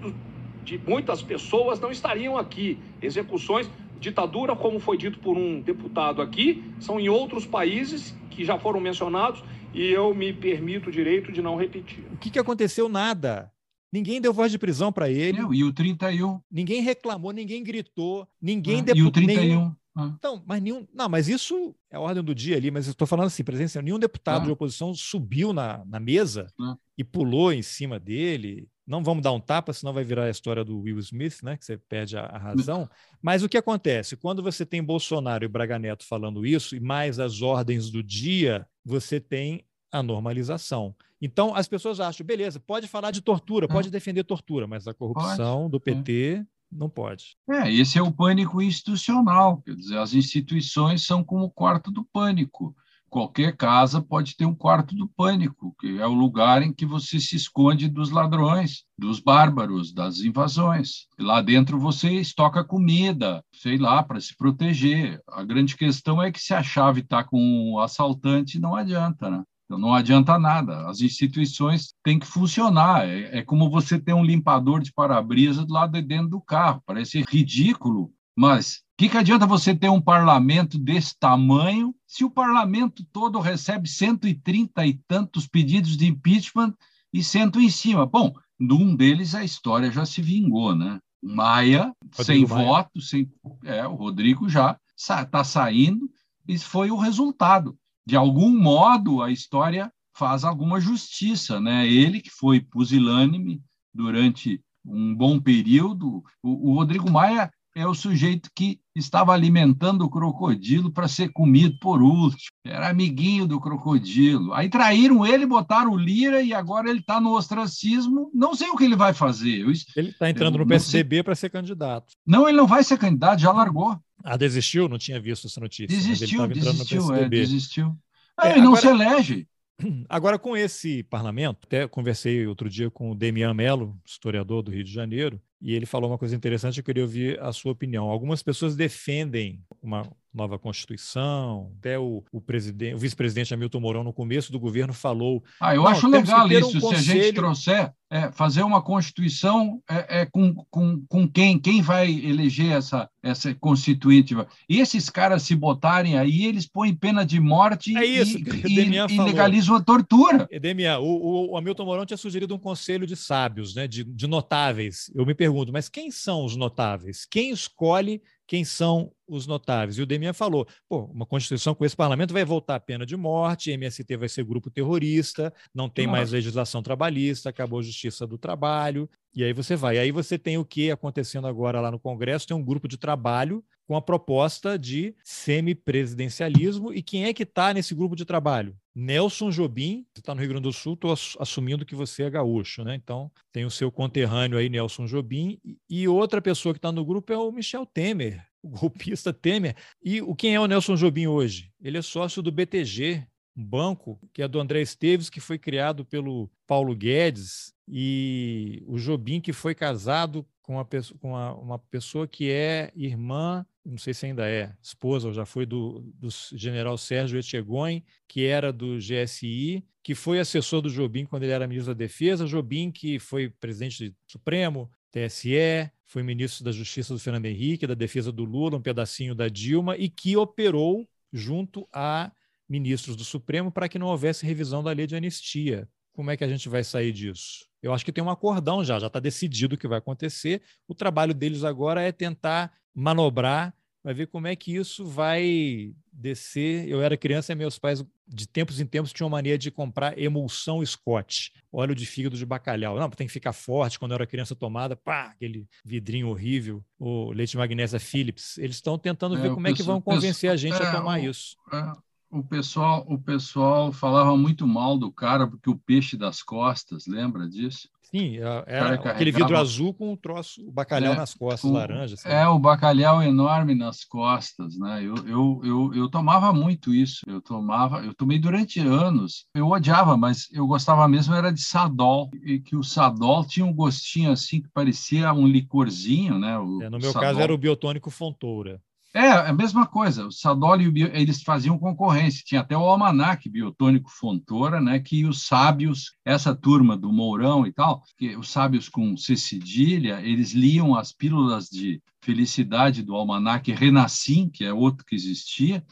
[0.64, 2.78] de muitas pessoas não estariam aqui.
[3.02, 3.68] Execuções,
[4.02, 8.82] ditadura, como foi dito por um deputado aqui, são em outros países que já foram
[8.82, 12.04] mencionados e eu me permito o direito de não repetir.
[12.12, 12.90] O que, que aconteceu?
[12.90, 13.52] Nada.
[13.94, 15.40] Ninguém deu voz de prisão para ele.
[15.40, 16.40] Não, e o 31?
[16.50, 18.94] Ninguém reclamou, ninguém gritou, ninguém ah.
[18.96, 19.42] E o 31?
[19.42, 19.76] Nenhum...
[19.96, 20.14] Ah.
[20.18, 20.88] Então, mas nenhum.
[20.94, 23.82] Não, mas isso é a ordem do dia ali, mas eu estou falando assim, presença,
[23.82, 24.46] nenhum deputado ah.
[24.46, 26.78] de oposição subiu na, na mesa ah.
[26.98, 28.68] e pulou em cima dele.
[28.92, 31.56] Não vamos dar um tapa, senão vai virar a história do Will Smith, né?
[31.56, 32.90] Que você perde a, a razão.
[33.22, 34.18] Mas o que acontece?
[34.18, 38.68] Quando você tem Bolsonaro e Braga Neto falando isso, e mais as ordens do dia,
[38.84, 40.94] você tem a normalização.
[41.22, 43.92] Então, as pessoas acham, beleza, pode falar de tortura, pode é.
[43.92, 45.72] defender tortura, mas a corrupção pode.
[45.72, 46.46] do PT é.
[46.70, 47.38] não pode.
[47.50, 49.62] É, esse é o pânico institucional.
[49.62, 52.76] Quer dizer, as instituições são como o quarto do pânico.
[53.12, 57.20] Qualquer casa pode ter um quarto do pânico, que é o lugar em que você
[57.20, 61.08] se esconde dos ladrões, dos bárbaros, das invasões.
[61.20, 65.20] Lá dentro você estoca comida, sei lá, para se proteger.
[65.28, 69.44] A grande questão é que se a chave está com o assaltante, não adianta, né?
[69.66, 70.88] Então, não adianta nada.
[70.90, 73.10] As instituições têm que funcionar.
[73.10, 76.82] É, é como você ter um limpador de para-brisa do lado de dentro do carro.
[76.86, 82.30] Parece ridículo, mas o que, que adianta você ter um parlamento desse tamanho se o
[82.30, 86.76] parlamento todo recebe 130 e tantos pedidos de impeachment
[87.14, 88.06] e sento em cima?
[88.06, 91.00] Bom, num deles a história já se vingou, né?
[91.24, 92.66] Maia, Rodrigo sem Maia.
[92.68, 93.32] voto, sem,
[93.64, 96.12] é, o Rodrigo já está saindo,
[96.46, 101.62] isso foi o resultado de algum modo, a história faz alguma justiça.
[101.62, 101.88] Né?
[101.88, 108.50] Ele, que foi pusilânime durante um bom período, o, o Rodrigo Maia é o sujeito
[108.56, 112.52] que estava alimentando o crocodilo para ser comido por último.
[112.66, 114.54] Era amiguinho do crocodilo.
[114.54, 118.30] Aí traíram ele, botaram o Lira e agora ele está no ostracismo.
[118.34, 119.62] Não sei o que ele vai fazer.
[119.96, 122.14] Ele está entrando no PSDB para ser candidato.
[122.26, 123.98] Não, ele não vai ser candidato, já largou.
[124.24, 124.88] Ah, desistiu?
[124.88, 125.88] Não tinha visto essa notícia.
[125.88, 127.98] Desistiu, desistiu, é, desistiu.
[128.38, 129.48] Ah, é, ele não agora, se elege.
[130.10, 134.84] Agora, com esse parlamento, até conversei outro dia com o Demian Mello, historiador do Rio
[134.84, 138.10] de Janeiro, e ele falou uma coisa interessante, eu queria ouvir a sua opinião.
[138.10, 144.14] Algumas pessoas defendem uma nova Constituição, até o, o, presidente, o vice-presidente Hamilton Mourão, no
[144.14, 145.44] começo do governo, falou.
[145.60, 150.22] Ah, eu acho legal isso, um se a gente trouxer, é, fazer uma Constituição é,
[150.22, 151.60] é, com, com, com quem?
[151.60, 154.36] Quem vai eleger essa, essa constituinte?
[154.70, 159.16] E esses caras se botarem aí, eles põem pena de morte é isso, e, e,
[159.16, 160.48] e legalizam a tortura.
[160.52, 165.12] Edemia, o, o, Hamilton Mourão tinha sugerido um conselho de sábios, né, de, de notáveis.
[165.14, 167.26] Eu me pergunto, mas quem são os notáveis?
[167.26, 169.98] Quem escolhe quem são os notáveis.
[169.98, 173.16] E o Demian falou: pô, uma Constituição com esse parlamento vai voltar a pena de
[173.16, 176.18] morte, MST vai ser grupo terrorista, não tem Nossa.
[176.18, 179.10] mais legislação trabalhista, acabou a justiça do trabalho.
[179.34, 179.98] E aí você vai.
[179.98, 182.46] Aí você tem o que acontecendo agora lá no Congresso?
[182.46, 186.94] Tem um grupo de trabalho com a proposta de semipresidencialismo.
[186.94, 188.74] E quem é que está nesse grupo de trabalho?
[188.96, 192.86] Nelson Jobim, você está no Rio Grande do Sul, estou assumindo que você é gaúcho,
[192.86, 192.96] né?
[192.96, 197.34] Então tem o seu conterrâneo aí, Nelson Jobim, e outra pessoa que está no grupo
[197.34, 199.76] é o Michel Temer, o golpista Temer.
[200.02, 201.70] E o quem é o Nelson Jobim hoje?
[201.82, 203.28] Ele é sócio do BTG,
[203.58, 208.98] um banco que é do André Esteves, que foi criado pelo Paulo Guedes, e o
[208.98, 213.98] Jobim, que foi casado com uma pessoa, com uma, uma pessoa que é irmã, não
[213.98, 218.72] sei se ainda é, esposa ou já foi do, do general Sérgio Etchegoin, que era
[218.72, 222.46] do GSI, que foi assessor do Jobim quando ele era ministro da Defesa.
[222.46, 227.94] Jobim, que foi presidente do Supremo, TSE, foi ministro da Justiça do Fernando Henrique, da
[227.94, 232.32] Defesa do Lula, um pedacinho da Dilma, e que operou junto a
[232.68, 235.90] ministros do Supremo para que não houvesse revisão da lei de anistia.
[236.14, 237.71] Como é que a gente vai sair disso?
[237.82, 240.62] Eu acho que tem um acordão já, já está decidido o que vai acontecer.
[240.88, 246.88] O trabalho deles agora é tentar manobrar, vai ver como é que isso vai descer.
[246.88, 250.86] Eu era criança e meus pais, de tempos em tempos, tinham mania de comprar emulsão
[250.86, 253.00] Scott, óleo de fígado de bacalhau.
[253.00, 253.98] Não, tem que ficar forte.
[253.98, 258.58] Quando eu era criança tomada, pá, aquele vidrinho horrível, o leite magnésia Philips.
[258.58, 261.20] Eles estão tentando é, ver como é que vão convencer a gente é, a tomar
[261.20, 261.56] isso.
[261.72, 267.06] É o pessoal, o pessoal falava muito mal do cara porque o peixe das costas,
[267.06, 267.90] lembra disso?
[268.14, 271.72] Sim, é, era aquele vidro azul com o troço, o bacalhau é, nas costas, com,
[271.72, 272.18] laranja.
[272.18, 272.36] Sabe?
[272.36, 275.02] É, o bacalhau enorme nas costas, né?
[275.02, 277.22] Eu, eu, eu, eu tomava muito isso.
[277.26, 279.46] Eu tomava, eu tomei durante anos.
[279.56, 283.74] Eu odiava, mas eu gostava mesmo era de sadol, e que o sadol tinha um
[283.74, 286.60] gostinho assim que parecia um licorzinho, né?
[286.60, 288.82] O, é, no meu caso era o biotônico Fontoura.
[289.14, 290.26] É, a mesma coisa.
[290.26, 292.44] O Sadoli eles faziam concorrência.
[292.46, 297.74] Tinha até o almanac biotônico Fontoura, né, que os sábios, essa turma do Mourão e
[297.74, 303.70] tal, que os sábios com C cedilha, eles liam as pílulas de felicidade do almanac
[303.72, 305.84] Renassim, que é outro que existia,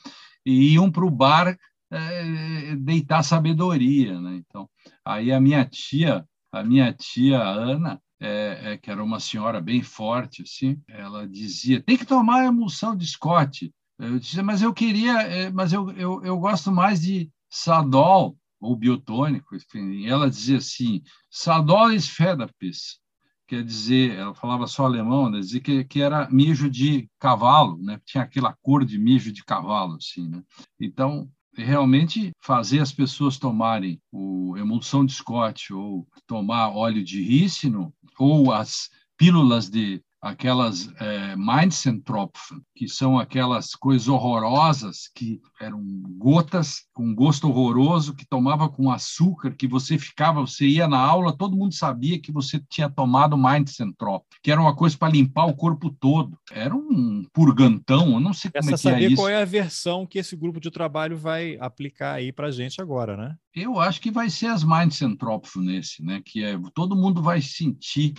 [0.46, 1.58] e iam para o bar
[1.92, 4.42] é, deitar sabedoria, né?
[4.48, 4.70] Então,
[5.04, 9.82] aí a minha tia, a minha tia Ana, é, é, que era uma senhora bem
[9.82, 13.72] forte, assim, ela dizia: tem que tomar a emulsão de Scott.
[13.98, 18.76] Eu dizia, mas eu queria, é, mas eu, eu, eu gosto mais de Sadol ou
[18.76, 19.56] biotônico.
[19.56, 20.06] Enfim.
[20.08, 23.00] ela dizia assim: Sadol is Fedapis.
[23.48, 25.40] Quer dizer, ela falava só alemão, né?
[25.40, 28.00] dizia que, que era mijo de cavalo, né?
[28.06, 30.44] Tinha aquela cor de mijo de cavalo, assim, né?
[30.80, 37.94] Então, realmente fazer as pessoas tomarem o emulsão de Scott ou tomar óleo de rícino
[38.20, 45.82] ou as pílulas de aquelas é, Mainzentropfen, que são aquelas coisas horrorosas que eram
[46.18, 51.36] gotas com gosto horroroso que tomava com açúcar, que você ficava, você ia na aula,
[51.36, 55.56] todo mundo sabia que você tinha tomado Mainzentropfen, que era uma coisa para limpar o
[55.56, 56.38] corpo todo.
[56.52, 59.16] Era um purgantão, eu não sei como Essa é que é isso.
[59.16, 63.16] qual é a versão que esse grupo de trabalho vai aplicar aí para gente agora,
[63.16, 63.36] né?
[63.56, 66.22] Eu acho que vai ser as Mainzentropfen nesse, né?
[66.24, 68.14] Que é todo mundo vai sentir,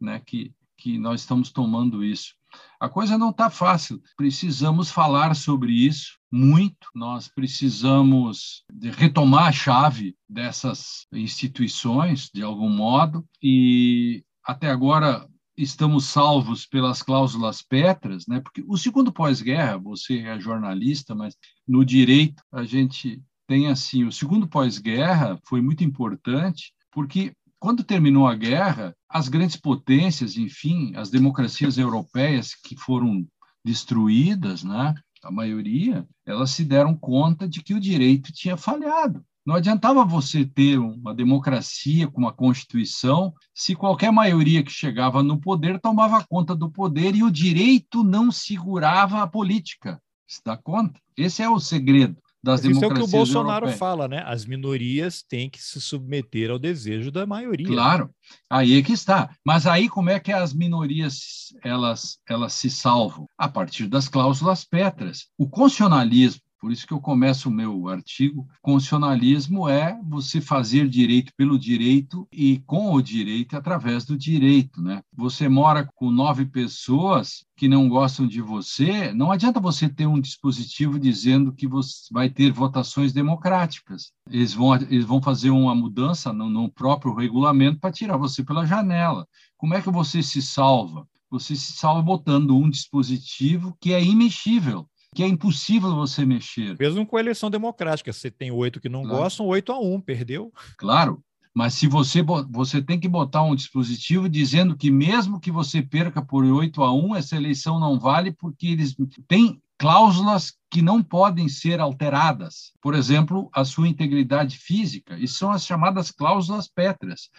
[0.00, 0.20] né?
[0.24, 2.34] Que que nós estamos tomando isso.
[2.80, 4.00] A coisa não está fácil.
[4.16, 6.88] Precisamos falar sobre isso muito.
[6.94, 8.64] Nós precisamos
[8.96, 17.62] retomar a chave dessas instituições, de algum modo, e até agora estamos salvos pelas cláusulas
[17.62, 18.40] pétreas, né?
[18.40, 21.34] Porque o segundo pós-guerra, você é jornalista, mas
[21.66, 28.26] no direito a gente tem assim, o segundo pós-guerra foi muito importante porque quando terminou
[28.26, 33.26] a guerra, as grandes potências, enfim, as democracias europeias que foram
[33.64, 39.24] destruídas, né, a maioria, elas se deram conta de que o direito tinha falhado.
[39.44, 45.40] Não adiantava você ter uma democracia com uma constituição se qualquer maioria que chegava no
[45.40, 50.00] poder tomava conta do poder e o direito não segurava a política.
[50.26, 51.00] Se dá conta?
[51.16, 52.16] Esse é o segredo
[52.46, 53.78] das Isso democracias é o que o Bolsonaro europeias.
[53.78, 54.22] fala, né?
[54.24, 57.66] As minorias têm que se submeter ao desejo da maioria.
[57.66, 58.10] Claro,
[58.48, 59.30] aí é que está.
[59.44, 63.28] Mas aí como é que as minorias elas elas se salvam?
[63.36, 65.26] A partir das cláusulas pétreas.
[65.36, 68.46] O constitucionalismo por isso que eu começo o meu artigo.
[68.62, 75.02] Constitucionalismo é você fazer direito pelo direito e com o direito através do direito, né?
[75.14, 80.20] Você mora com nove pessoas que não gostam de você, não adianta você ter um
[80.20, 84.12] dispositivo dizendo que você vai ter votações democráticas.
[84.30, 88.66] Eles vão, eles vão fazer uma mudança no, no próprio regulamento para tirar você pela
[88.66, 89.26] janela.
[89.56, 91.06] Como é que você se salva?
[91.30, 96.76] Você se salva botando um dispositivo que é imexível que é impossível você mexer.
[96.78, 99.16] Mesmo com a eleição democrática, você tem oito que não claro.
[99.22, 100.52] gostam, oito a um, perdeu.
[100.76, 101.24] Claro,
[101.54, 106.20] mas se você você tem que botar um dispositivo dizendo que mesmo que você perca
[106.20, 108.94] por 8 a 1, essa eleição não vale porque eles
[109.26, 112.72] têm cláusulas que não podem ser alteradas.
[112.78, 115.18] Por exemplo, a sua integridade física.
[115.18, 117.30] Isso são as chamadas cláusulas pétreas.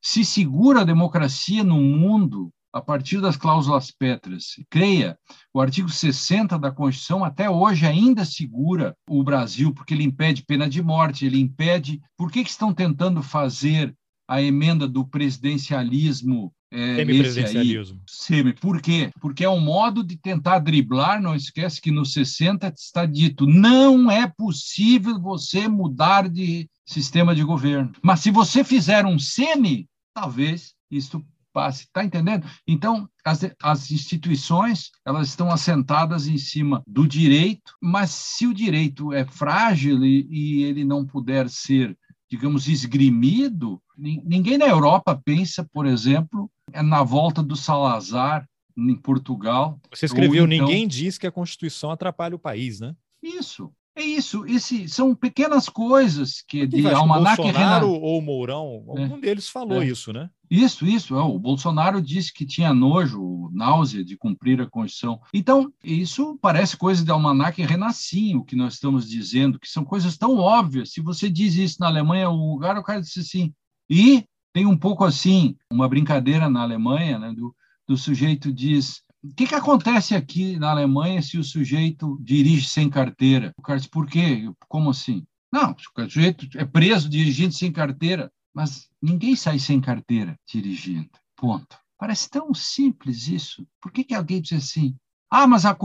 [0.00, 4.56] Se segura a democracia no mundo a partir das cláusulas pétreas.
[4.68, 5.18] Creia,
[5.52, 10.68] o artigo 60 da Constituição até hoje ainda segura o Brasil, porque ele impede pena
[10.68, 12.00] de morte, ele impede.
[12.18, 13.94] Por que, que estão tentando fazer
[14.28, 18.02] a emenda do presidencialismo é, Semi-presidencialismo.
[18.08, 18.52] Semi.
[18.52, 19.10] Por quê?
[19.20, 24.10] Porque é um modo de tentar driblar, não esquece que no 60 está dito, não
[24.10, 27.92] é possível você mudar de sistema de governo.
[28.02, 31.24] Mas se você fizer um semi, talvez isso
[31.56, 31.84] passe.
[31.84, 32.46] Está entendendo?
[32.68, 39.10] Então, as, as instituições elas estão assentadas em cima do direito, mas se o direito
[39.14, 41.96] é frágil e, e ele não puder ser,
[42.30, 49.80] digamos, esgrimido, ninguém na Europa pensa, por exemplo, na volta do Salazar em Portugal.
[49.90, 50.66] Você escreveu, então...
[50.66, 52.94] ninguém diz que a Constituição atrapalha o país, né?
[53.22, 53.72] Isso.
[53.96, 59.48] É isso, esse, são pequenas coisas que de almanac Bolsonaro ou Mourão, algum é, deles
[59.48, 59.86] falou é.
[59.86, 60.28] isso, né?
[60.50, 61.16] Isso, isso.
[61.16, 65.18] É, o Bolsonaro disse que tinha nojo, náusea de cumprir a Constituição.
[65.32, 70.18] Então, isso parece coisa de almanac renascinho, o que nós estamos dizendo, que são coisas
[70.18, 70.92] tão óbvias.
[70.92, 73.54] Se você diz isso na Alemanha, o lugar, o cara disse assim.
[73.88, 77.56] E tem um pouco assim, uma brincadeira na Alemanha, né, do,
[77.88, 82.88] do sujeito diz o que, que acontece aqui na Alemanha se o sujeito dirige sem
[82.88, 83.52] carteira?
[83.56, 84.50] O cara diz, por quê?
[84.68, 85.26] Como assim?
[85.52, 91.10] Não, o sujeito é preso dirigindo sem carteira, mas ninguém sai sem carteira dirigindo.
[91.36, 91.78] Ponto.
[91.98, 93.66] Parece tão simples isso.
[93.80, 94.96] Por que, que alguém diz assim?
[95.30, 95.76] Ah, mas a,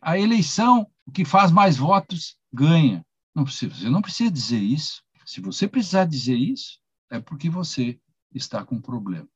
[0.00, 3.04] a eleição, o que faz mais votos ganha.
[3.34, 5.02] Não precisa, você não precisa dizer isso.
[5.26, 6.78] Se você precisar dizer isso,
[7.10, 7.98] é porque você
[8.34, 9.28] está com problema.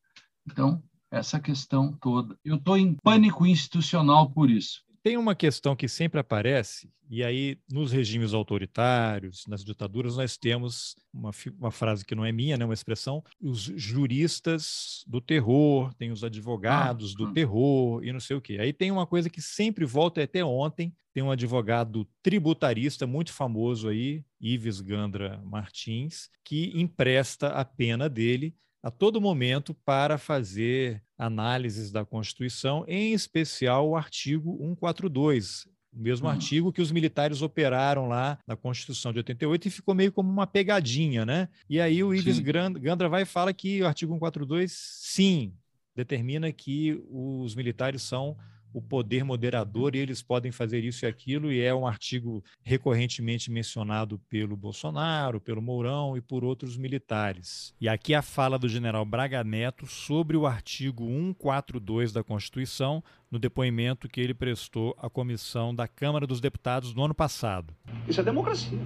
[0.47, 2.37] Então, essa questão toda.
[2.45, 4.83] Eu estou em pânico institucional por isso.
[5.03, 10.95] Tem uma questão que sempre aparece, e aí nos regimes autoritários, nas ditaduras, nós temos
[11.13, 16.13] uma, uma frase que não é minha, né, uma expressão, os juristas do terror, tem
[16.13, 17.33] os advogados ah, do ah.
[17.33, 18.59] terror e não sei o quê.
[18.61, 23.89] Aí tem uma coisa que sempre volta até ontem, tem um advogado tributarista muito famoso
[23.89, 31.93] aí, Ives Gandra Martins, que empresta a pena dele a todo momento para fazer análises
[31.93, 36.33] da Constituição, em especial o artigo 142, o mesmo uhum.
[36.33, 40.47] artigo que os militares operaram lá na Constituição de 88 e ficou meio como uma
[40.47, 41.49] pegadinha, né?
[41.69, 45.53] E aí o Ives Gandra vai e fala que o artigo 142, sim,
[45.95, 48.37] determina que os militares são
[48.73, 53.51] o poder moderador e eles podem fazer isso e aquilo, e é um artigo recorrentemente
[53.51, 57.75] mencionado pelo Bolsonaro, pelo Mourão e por outros militares.
[57.81, 63.39] E aqui a fala do general Braga Neto sobre o artigo 142 da Constituição, no
[63.39, 67.75] depoimento que ele prestou à comissão da Câmara dos Deputados no ano passado.
[68.09, 68.79] Isso é democracia.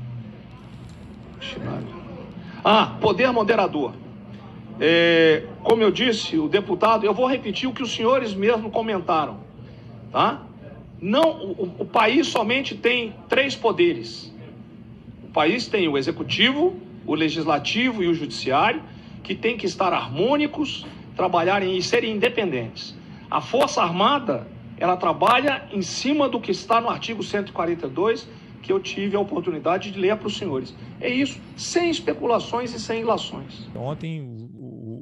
[2.64, 3.95] Ah, poder moderador.
[4.80, 9.41] É, como eu disse, o deputado, eu vou repetir o que os senhores mesmo comentaram.
[10.14, 10.40] Tá?
[11.02, 14.32] Não, o, o país somente tem três poderes.
[15.24, 18.80] O país tem o executivo, o legislativo e o judiciário,
[19.24, 20.86] que tem que estar harmônicos,
[21.16, 22.96] trabalharem e serem independentes.
[23.28, 24.46] A Força Armada,
[24.78, 28.28] ela trabalha em cima do que está no artigo 142,
[28.62, 30.72] que eu tive a oportunidade de ler para os senhores.
[31.00, 33.68] É isso, sem especulações e sem ilações.
[33.74, 34.34] Ontem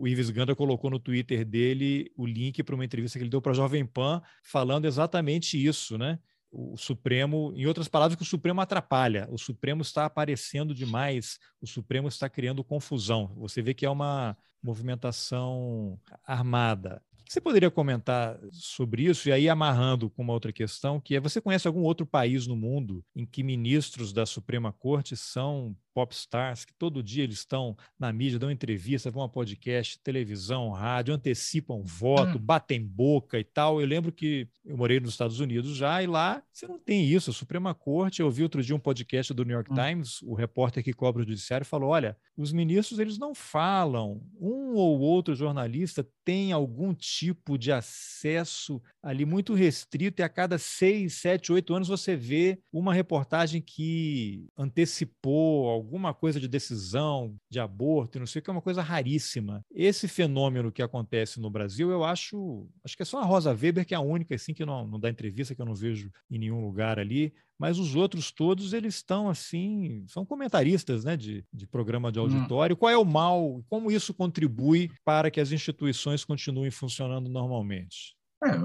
[0.02, 3.40] o Ives Ganda colocou no Twitter dele o link para uma entrevista que ele deu
[3.40, 6.18] para a Jovem Pan, falando exatamente isso, né?
[6.50, 11.68] O Supremo, em outras palavras, que o Supremo atrapalha, o Supremo está aparecendo demais, o
[11.68, 13.32] Supremo está criando confusão.
[13.36, 15.96] Você vê que é uma movimentação
[16.26, 17.00] armada.
[17.28, 21.40] Você poderia comentar sobre isso e aí amarrando com uma outra questão, que é você
[21.40, 26.72] conhece algum outro país no mundo em que ministros da Suprema Corte são popstars que
[26.74, 32.38] todo dia eles estão na mídia, dão entrevista, vão a podcast, televisão, rádio, antecipam voto,
[32.38, 32.40] hum.
[32.40, 33.80] batem boca e tal.
[33.80, 37.30] Eu lembro que eu morei nos Estados Unidos já e lá você não tem isso.
[37.30, 39.74] A Suprema Corte, eu ouvi outro dia um podcast do New York hum.
[39.74, 44.22] Times, o repórter que cobre o judiciário falou: olha, os ministros eles não falam.
[44.40, 50.58] Um ou outro jornalista tem algum tipo de acesso ali muito restrito e a cada
[50.58, 57.58] seis, sete, oito anos você vê uma reportagem que antecipou alguma coisa de decisão, de
[57.58, 59.64] aborto, não sei o que, é uma coisa raríssima.
[59.70, 63.84] Esse fenômeno que acontece no Brasil, eu acho, acho que é só a Rosa Weber
[63.84, 66.38] que é a única assim que não, não dá entrevista, que eu não vejo em
[66.38, 71.66] nenhum lugar ali, mas os outros todos eles estão assim, são comentaristas né, de, de
[71.66, 72.22] programa de hum.
[72.22, 72.74] auditório.
[72.74, 72.78] Hum.
[72.78, 73.62] Qual é o mal?
[73.68, 78.16] Como isso contribui para que as instituições continuem funcionando normalmente?
[78.44, 78.56] É,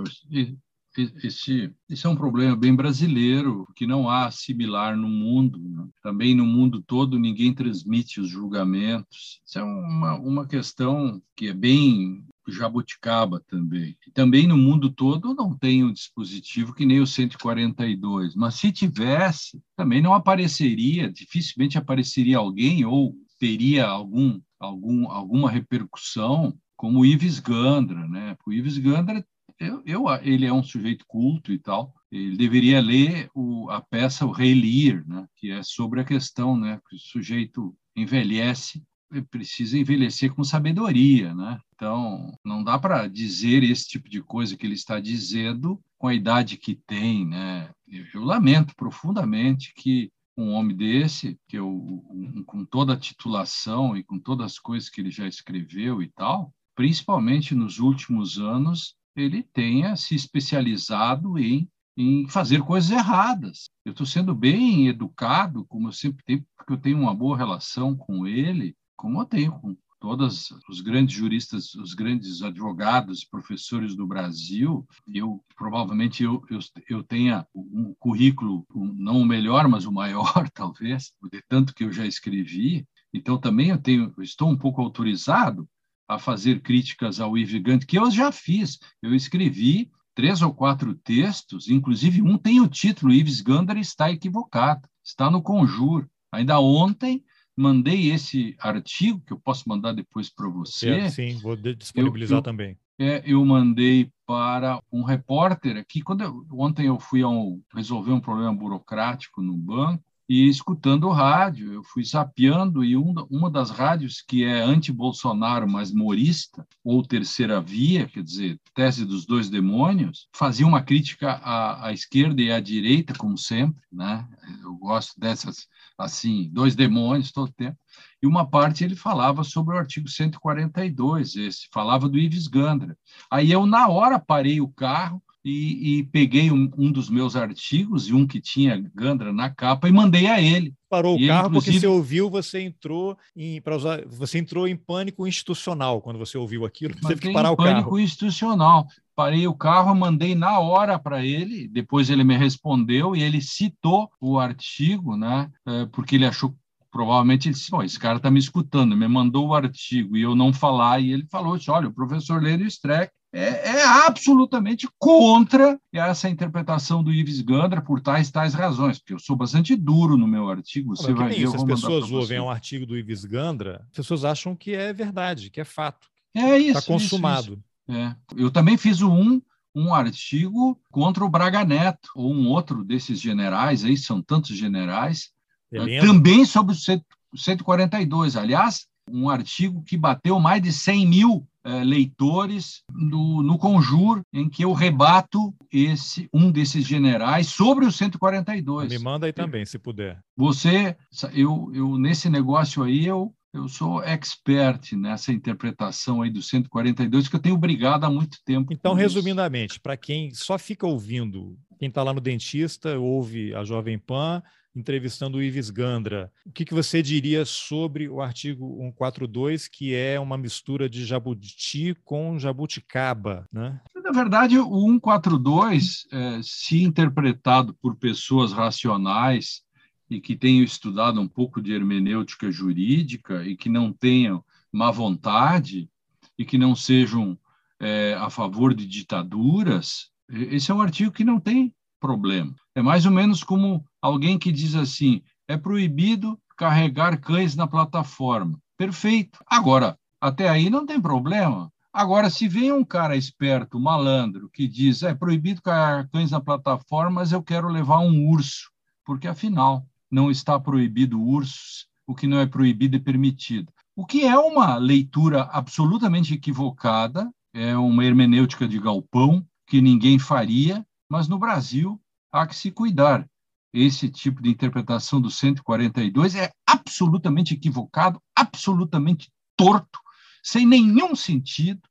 [0.97, 5.59] esse, esse é um problema bem brasileiro, que não há similar no mundo.
[5.59, 5.87] Né?
[6.01, 9.41] Também no mundo todo ninguém transmite os julgamentos.
[9.45, 13.97] Isso é uma, uma questão que é bem jabuticaba também.
[14.13, 19.61] Também no mundo todo não tem um dispositivo que nem o 142, mas se tivesse,
[19.75, 27.39] também não apareceria, dificilmente apareceria alguém ou teria algum, algum alguma repercussão como o Ives
[27.39, 28.37] Gandra, né?
[28.45, 29.25] O Ives Gandra
[29.59, 31.93] eu, eu, ele é um sujeito culto e tal.
[32.11, 36.57] Ele deveria ler o, a peça O Rei Lear, né, que é sobre a questão
[36.57, 38.83] né, que o sujeito envelhece
[39.29, 41.59] precisa envelhecer com sabedoria, né?
[41.73, 46.13] Então, não dá para dizer esse tipo de coisa que ele está dizendo com a
[46.13, 47.71] idade que tem, né?
[47.87, 53.97] Eu, eu lamento profundamente que um homem desse, que eu, um, com toda a titulação
[53.97, 58.95] e com todas as coisas que ele já escreveu e tal, principalmente nos últimos anos,
[59.17, 63.69] ele tenha se especializado em, em fazer coisas erradas.
[63.83, 67.95] Eu estou sendo bem educado, como eu sempre tenho, porque eu tenho uma boa relação
[67.95, 74.05] com ele, como eu tenho com todos os grandes juristas, os grandes advogados, professores do
[74.05, 80.49] Brasil, eu provavelmente eu, eu, eu tenha um currículo não o melhor, mas o maior
[80.53, 82.85] talvez, de tanto que eu já escrevi.
[83.13, 85.67] Então também eu tenho, estou um pouco autorizado
[86.07, 88.79] a fazer críticas ao Ivigante, que eu já fiz.
[89.01, 94.87] Eu escrevi três ou quatro textos, inclusive um tem o título Ives Gander está equivocado,
[95.03, 96.07] está no Conjur.
[96.31, 97.23] Ainda ontem
[97.55, 100.89] mandei esse artigo, que eu posso mandar depois para você.
[100.89, 102.77] É, sim, vou disponibilizar eu, eu, também.
[102.99, 106.01] É, eu mandei para um repórter aqui.
[106.01, 111.11] Quando eu, ontem eu fui um, resolver um problema burocrático no banco e escutando o
[111.11, 117.01] rádio, eu fui sapeando e um, uma das rádios que é anti-Bolsonaro, mas morista, ou
[117.01, 122.51] terceira via, quer dizer, tese dos dois demônios, fazia uma crítica à, à esquerda e
[122.51, 124.27] à direita, como sempre, né?
[124.61, 125.67] Eu gosto dessas,
[125.97, 127.77] assim, dois demônios todo tempo.
[128.21, 132.97] E uma parte ele falava sobre o artigo 142, esse, falava do Ives Gandra.
[133.31, 138.09] Aí eu, na hora, parei o carro, e, e peguei um, um, dos meus artigos
[138.09, 140.73] e um que tinha Gandra na capa e mandei a ele.
[140.89, 144.75] Parou e o carro porque você ouviu, você entrou em para usar, você entrou em
[144.75, 147.69] pânico institucional quando você ouviu aquilo, você teve que parar o carro.
[147.69, 148.87] Pânico institucional.
[149.15, 154.09] Parei o carro, mandei na hora para ele, depois ele me respondeu e ele citou
[154.21, 155.49] o artigo, né?
[155.65, 156.55] É, porque ele achou
[156.91, 160.51] provavelmente ele disse, esse cara está me escutando, me mandou o artigo e eu não
[160.51, 167.03] falar, e ele falou, olha, o professor Lênio Streck é, é, absolutamente contra essa interpretação
[167.03, 170.95] do Ives Gandra por tais tais razões, porque eu sou bastante duro no meu artigo.
[170.95, 174.55] Você vai ver, isso, as pessoas ouvem um artigo do Ives Gandra, as pessoas acham
[174.55, 176.07] que é verdade, que é fato.
[176.33, 176.79] É isso.
[176.79, 177.53] Está consumado.
[177.53, 177.99] Isso, isso.
[177.99, 178.15] É.
[178.35, 179.39] Eu também fiz um
[179.75, 185.29] um artigo contra o Braga Neto, ou um outro desses generais, aí são tantos generais,
[185.71, 188.35] né, também sobre o 142.
[188.35, 194.49] Aliás, um artigo que bateu mais de 100 mil é, leitores no, no Conjur, em
[194.49, 198.89] que eu rebato esse um desses generais sobre o 142.
[198.89, 200.19] Me manda aí também, se puder.
[200.35, 200.95] Você,
[201.33, 207.35] eu, eu nesse negócio aí, eu, eu sou expert nessa interpretação aí do 142, que
[207.35, 208.71] eu tenho brigado há muito tempo.
[208.71, 213.97] Então, resumidamente, para quem só fica ouvindo, quem está lá no dentista, ouve a Jovem
[213.97, 214.41] Pan,
[214.77, 216.31] entrevistando o Ives Gandra.
[216.45, 221.95] O que, que você diria sobre o artigo 142, que é uma mistura de jabuti
[222.03, 223.47] com jabuticaba?
[223.51, 223.79] Né?
[223.95, 229.63] Na verdade, o 142, é, se interpretado por pessoas racionais
[230.09, 235.89] e que tenham estudado um pouco de hermenêutica jurídica e que não tenham má vontade
[236.37, 237.37] e que não sejam
[237.79, 242.55] é, a favor de ditaduras, esse é um artigo que não tem problema.
[242.75, 248.59] É mais ou menos como alguém que diz assim: é proibido carregar cães na plataforma.
[248.77, 249.39] Perfeito.
[249.45, 251.71] Agora, até aí não tem problema.
[251.93, 257.11] Agora, se vem um cara esperto, malandro, que diz é proibido carregar cães na plataforma,
[257.11, 258.71] mas eu quero levar um urso,
[259.03, 263.71] porque afinal não está proibido ursos, o que não é proibido é permitido.
[263.95, 270.85] O que é uma leitura absolutamente equivocada, é uma hermenêutica de galpão que ninguém faria,
[271.09, 271.99] mas no Brasil
[272.31, 273.27] há que se cuidar.
[273.73, 279.99] Esse tipo de interpretação do 142 é absolutamente equivocado, absolutamente torto,
[280.41, 281.81] sem nenhum sentido.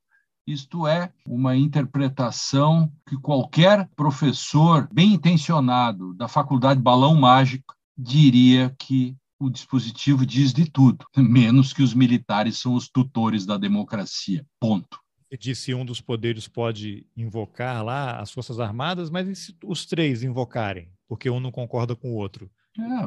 [0.46, 9.16] Isto é uma interpretação que qualquer professor bem intencionado da Faculdade Balão Mágico diria que
[9.38, 14.46] o dispositivo diz de tudo, menos que os militares são os tutores da democracia.
[14.58, 14.98] Ponto
[15.38, 20.22] disse um dos poderes pode invocar lá as Forças Armadas, mas e se os três
[20.22, 20.90] invocarem?
[21.08, 22.50] Porque um não concorda com o outro.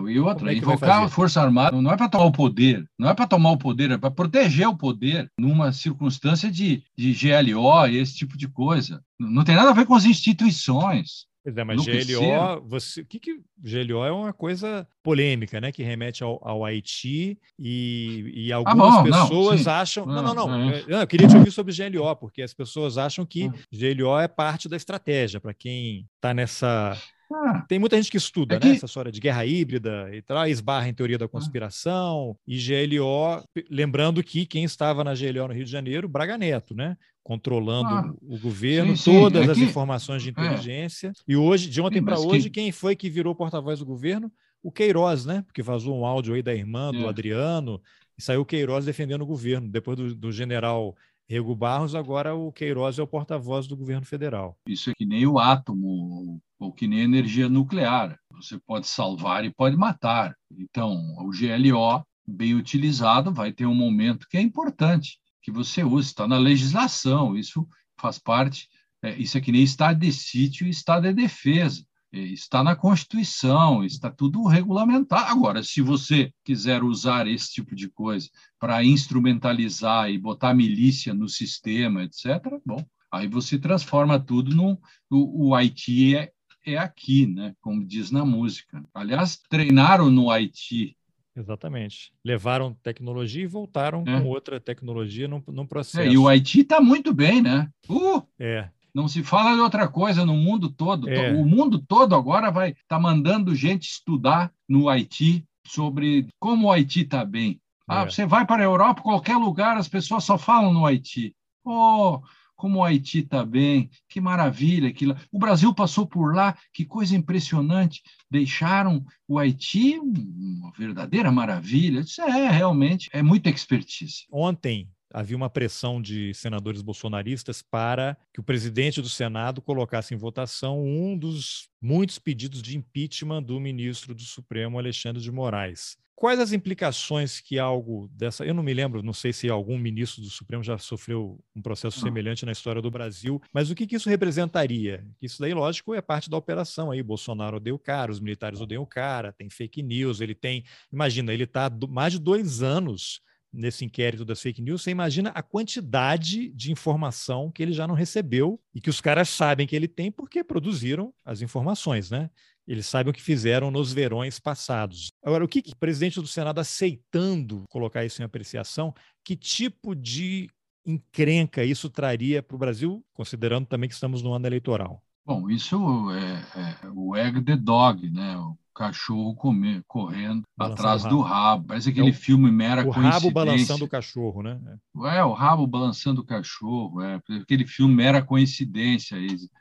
[0.07, 3.13] E outra, é invocar a Força Armada não é para tomar o poder, não é
[3.13, 7.97] para tomar o poder, é para proteger o poder numa circunstância de, de GLO e
[7.97, 9.03] esse tipo de coisa.
[9.19, 11.29] Não tem nada a ver com as instituições.
[11.43, 15.71] Pois é, mas GLO, você, o que, que GLO é uma coisa polêmica, né?
[15.71, 20.05] Que remete ao, ao Haiti e, e ah, algumas ah, bom, pessoas não, acham.
[20.05, 20.69] Não, não, não.
[20.69, 20.83] É.
[20.87, 23.53] Eu, eu, queria te ouvir sobre GLO, porque as pessoas acham que ah.
[23.71, 26.97] GLO é parte da estratégia para quem está nessa
[27.31, 28.67] ah, Tem muita gente que estuda é que...
[28.67, 32.43] né, essa história de guerra híbrida e tal, esbarra em teoria da conspiração ah.
[32.47, 36.97] e GLO, lembrando que quem estava na GLO no Rio de Janeiro, Braga Neto, né?
[37.23, 39.19] Controlando ah, o governo, sim, sim.
[39.19, 40.31] todas é as informações de é.
[40.31, 41.09] inteligência.
[41.09, 41.11] É.
[41.27, 42.61] E hoje, de ontem para hoje, que...
[42.61, 44.31] quem foi que virou porta-voz do governo?
[44.63, 45.43] O Queiroz, né?
[45.43, 47.07] Porque vazou um áudio aí da irmã do é.
[47.07, 47.81] Adriano,
[48.17, 50.93] e saiu o Queiroz defendendo o governo, depois do, do general
[51.29, 54.57] Rego Barros, agora o Queiroz é o porta-voz do governo federal.
[54.67, 58.17] Isso é que nem o átomo, ou que nem a energia nuclear.
[58.33, 60.35] Você pode salvar e pode matar.
[60.51, 66.07] Então, o GLO, bem utilizado, vai ter um momento que é importante, que você use.
[66.07, 67.67] Está na legislação, isso
[68.01, 68.67] faz parte.
[69.03, 71.85] É, isso é que nem estado de sítio e estado de defesa.
[72.11, 75.29] Está na Constituição, está tudo regulamentado.
[75.29, 78.27] Agora, se você quiser usar esse tipo de coisa
[78.59, 84.79] para instrumentalizar e botar milícia no sistema, etc., bom, aí você transforma tudo no.
[85.09, 86.31] O, o Haiti é,
[86.65, 87.53] é aqui, né?
[87.61, 88.83] como diz na música.
[88.93, 90.97] Aliás, treinaram no Haiti
[91.39, 92.11] Exatamente.
[92.23, 94.19] Levaram tecnologia e voltaram é.
[94.19, 96.07] com outra tecnologia num, num processo.
[96.07, 97.69] É, e o Haiti está muito bem, né?
[97.87, 98.21] Uh!
[98.37, 98.69] É.
[98.93, 101.09] Não se fala de outra coisa no mundo todo.
[101.09, 101.33] É.
[101.33, 106.71] O mundo todo agora vai estar tá mandando gente estudar no Haiti sobre como o
[106.71, 107.59] Haiti está bem.
[107.87, 108.05] Ah, É.
[108.05, 111.35] Você vai para a Europa, qualquer lugar, as pessoas só falam no Haiti.
[111.65, 112.21] Oh,
[112.55, 114.91] como o Haiti está bem, que maravilha.
[114.91, 115.05] Que...
[115.31, 118.01] O Brasil passou por lá, que coisa impressionante.
[118.29, 122.01] Deixaram o Haiti uma verdadeira maravilha.
[122.01, 124.25] Isso é realmente, é muita expertise.
[124.31, 130.17] Ontem havia uma pressão de senadores bolsonaristas para que o presidente do Senado colocasse em
[130.17, 135.97] votação um dos muitos pedidos de impeachment do ministro do Supremo, Alexandre de Moraes.
[136.19, 138.43] Quais as implicações que algo dessa.
[138.43, 141.97] Eu não me lembro, não sei se algum ministro do Supremo já sofreu um processo
[141.99, 142.03] Não.
[142.03, 145.07] semelhante na história do Brasil, mas o que, que isso representaria?
[145.21, 147.01] Isso daí, lógico, é parte da operação aí.
[147.01, 150.65] Bolsonaro odeia o cara, os militares odeiam o cara, tem fake news, ele tem.
[150.91, 155.41] Imagina, ele está mais de dois anos nesse inquérito das fake news, você imagina a
[155.41, 159.87] quantidade de informação que ele já não recebeu e que os caras sabem que ele
[159.87, 162.29] tem porque produziram as informações, né?
[162.67, 165.11] Eles sabem o que fizeram nos verões passados.
[165.23, 168.93] Agora, o que, que o presidente do Senado aceitando colocar isso em apreciação,
[169.23, 170.47] que tipo de
[170.85, 175.03] encrenca isso traria para o Brasil, considerando também que estamos no ano eleitoral?
[175.25, 175.77] Bom, isso
[176.11, 178.35] é, é o egg the dog, né?
[178.79, 181.67] Cachorro comer, correndo Balançando atrás o do rabo.
[181.67, 183.11] Parece aquele É o- filme mera O coincidência.
[183.11, 184.59] rabo balançando o cachorro, né?
[185.05, 187.01] É, o rabo balançando o cachorro.
[187.01, 189.17] É aquele filme mera coincidência.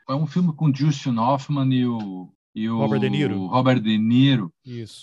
[0.09, 3.45] É um filme com Justin Hoffman e o e o Robert De Niro.
[3.45, 4.51] Robert De Niro,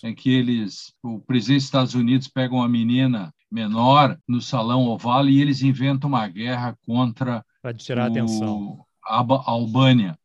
[0.04, 5.26] em que eles, o presidente dos Estados Unidos pega uma menina menor no salão oval
[5.28, 8.78] e eles inventam uma guerra contra Para tirar a o- atenção.
[9.06, 10.18] a Ba- a Albânia.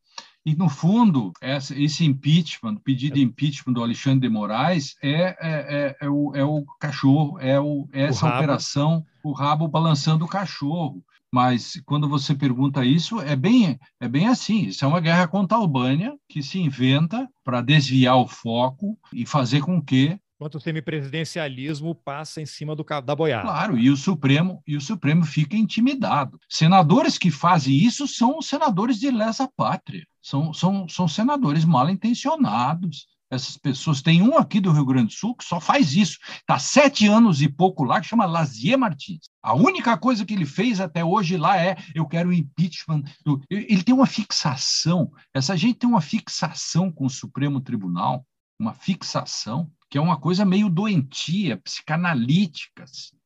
[0.45, 5.11] E, no fundo, essa- esse impeachment, o pedido de impeachment do Alexandre de Moraes é,
[5.11, 8.37] é, é, é o, é o cachorro, é, o, é essa rabo.
[8.37, 11.03] operação, o rabo balançando o cachorro.
[11.33, 14.63] Mas quando você pergunta isso, é bem, é bem assim.
[14.65, 19.25] Isso é uma guerra contra a Albânia que se inventa para desviar o foco e
[19.25, 23.43] fazer com que Enquanto o semipresidencialismo passa em cima do, da boiada.
[23.43, 26.39] Claro, e o Supremo e o Supremo fica intimidado.
[26.49, 33.05] Senadores que fazem isso são senadores de lesa pátria, são, são, são senadores mal intencionados.
[33.29, 36.17] Essas pessoas tem um aqui do Rio Grande do Sul que só faz isso.
[36.39, 39.29] Está sete anos e pouco lá que chama Lazier Martins.
[39.43, 43.03] A única coisa que ele fez até hoje lá é eu quero impeachment.
[43.23, 45.11] do-" Ele tem uma fixação.
[45.35, 48.25] Essa gente tem uma fixação com o Supremo Tribunal,
[48.59, 52.83] uma fixação que é uma coisa meio doentia, psicanalítica.
[52.83, 53.17] assim.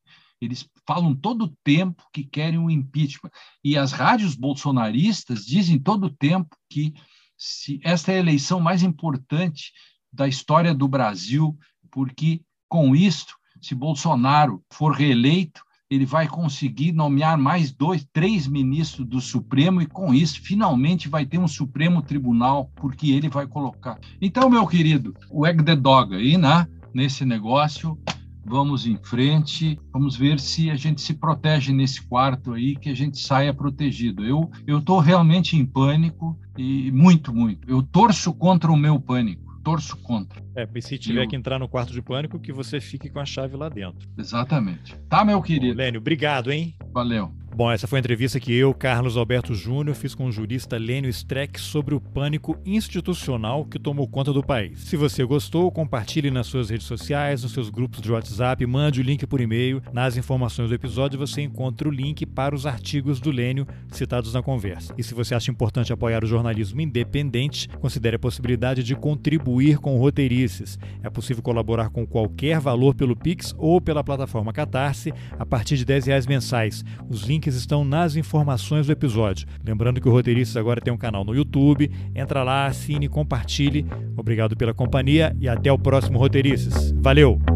[0.41, 3.29] Eles falam todo o tempo que querem o impeachment.
[3.63, 6.91] E as rádios bolsonaristas dizem todo o tempo que
[7.37, 9.71] se esta é a eleição mais importante
[10.11, 11.55] da história do Brasil,
[11.91, 19.07] porque com isto, se Bolsonaro for reeleito, ele vai conseguir nomear mais dois, três ministros
[19.07, 23.99] do Supremo e com isso finalmente vai ter um Supremo Tribunal, porque ele vai colocar.
[24.19, 26.67] Então, meu querido, o egg the dog aí, né?
[26.93, 27.99] Nesse negócio,
[28.45, 32.95] vamos em frente, vamos ver se a gente se protege nesse quarto aí, que a
[32.95, 34.25] gente saia protegido.
[34.25, 37.69] Eu eu estou realmente em pânico e muito, muito.
[37.69, 40.41] Eu torço contra o meu pânico, torço contra.
[40.55, 43.19] É, e se tiver Eu- que entrar no quarto de pânico, que você fique com
[43.19, 44.07] a chave lá dentro.
[44.15, 44.95] Exatamente.
[45.09, 45.75] Tá, meu querido?
[45.75, 46.75] Lênio, obrigado, hein?
[46.93, 47.31] Valeu.
[47.55, 51.09] Bom, essa foi a entrevista que eu, Carlos Alberto Júnior, fiz com o jurista Lênio
[51.09, 54.79] Streck sobre o pânico institucional que tomou conta do país.
[54.79, 59.03] Se você gostou, compartilhe nas suas redes sociais, nos seus grupos de WhatsApp, mande o
[59.03, 59.81] link por e-mail.
[59.93, 64.43] Nas informações do episódio você encontra o link para os artigos do Lênio citados na
[64.43, 64.93] conversa.
[64.97, 69.97] E se você acha importante apoiar o jornalismo independente, considere a possibilidade de contribuir com
[69.97, 70.77] Roteirices.
[71.01, 75.85] É possível colaborar com qualquer valor pelo Pix ou pela plataforma Catarse a partir de
[75.85, 76.83] 10 reais mensais.
[77.09, 79.47] Os links estão nas informações do episódio.
[79.63, 81.91] Lembrando que o Roteiristas agora tem um canal no YouTube.
[82.15, 83.85] Entra lá, assine, compartilhe.
[84.17, 86.91] Obrigado pela companhia e até o próximo Roteiristas.
[86.97, 87.54] Valeu!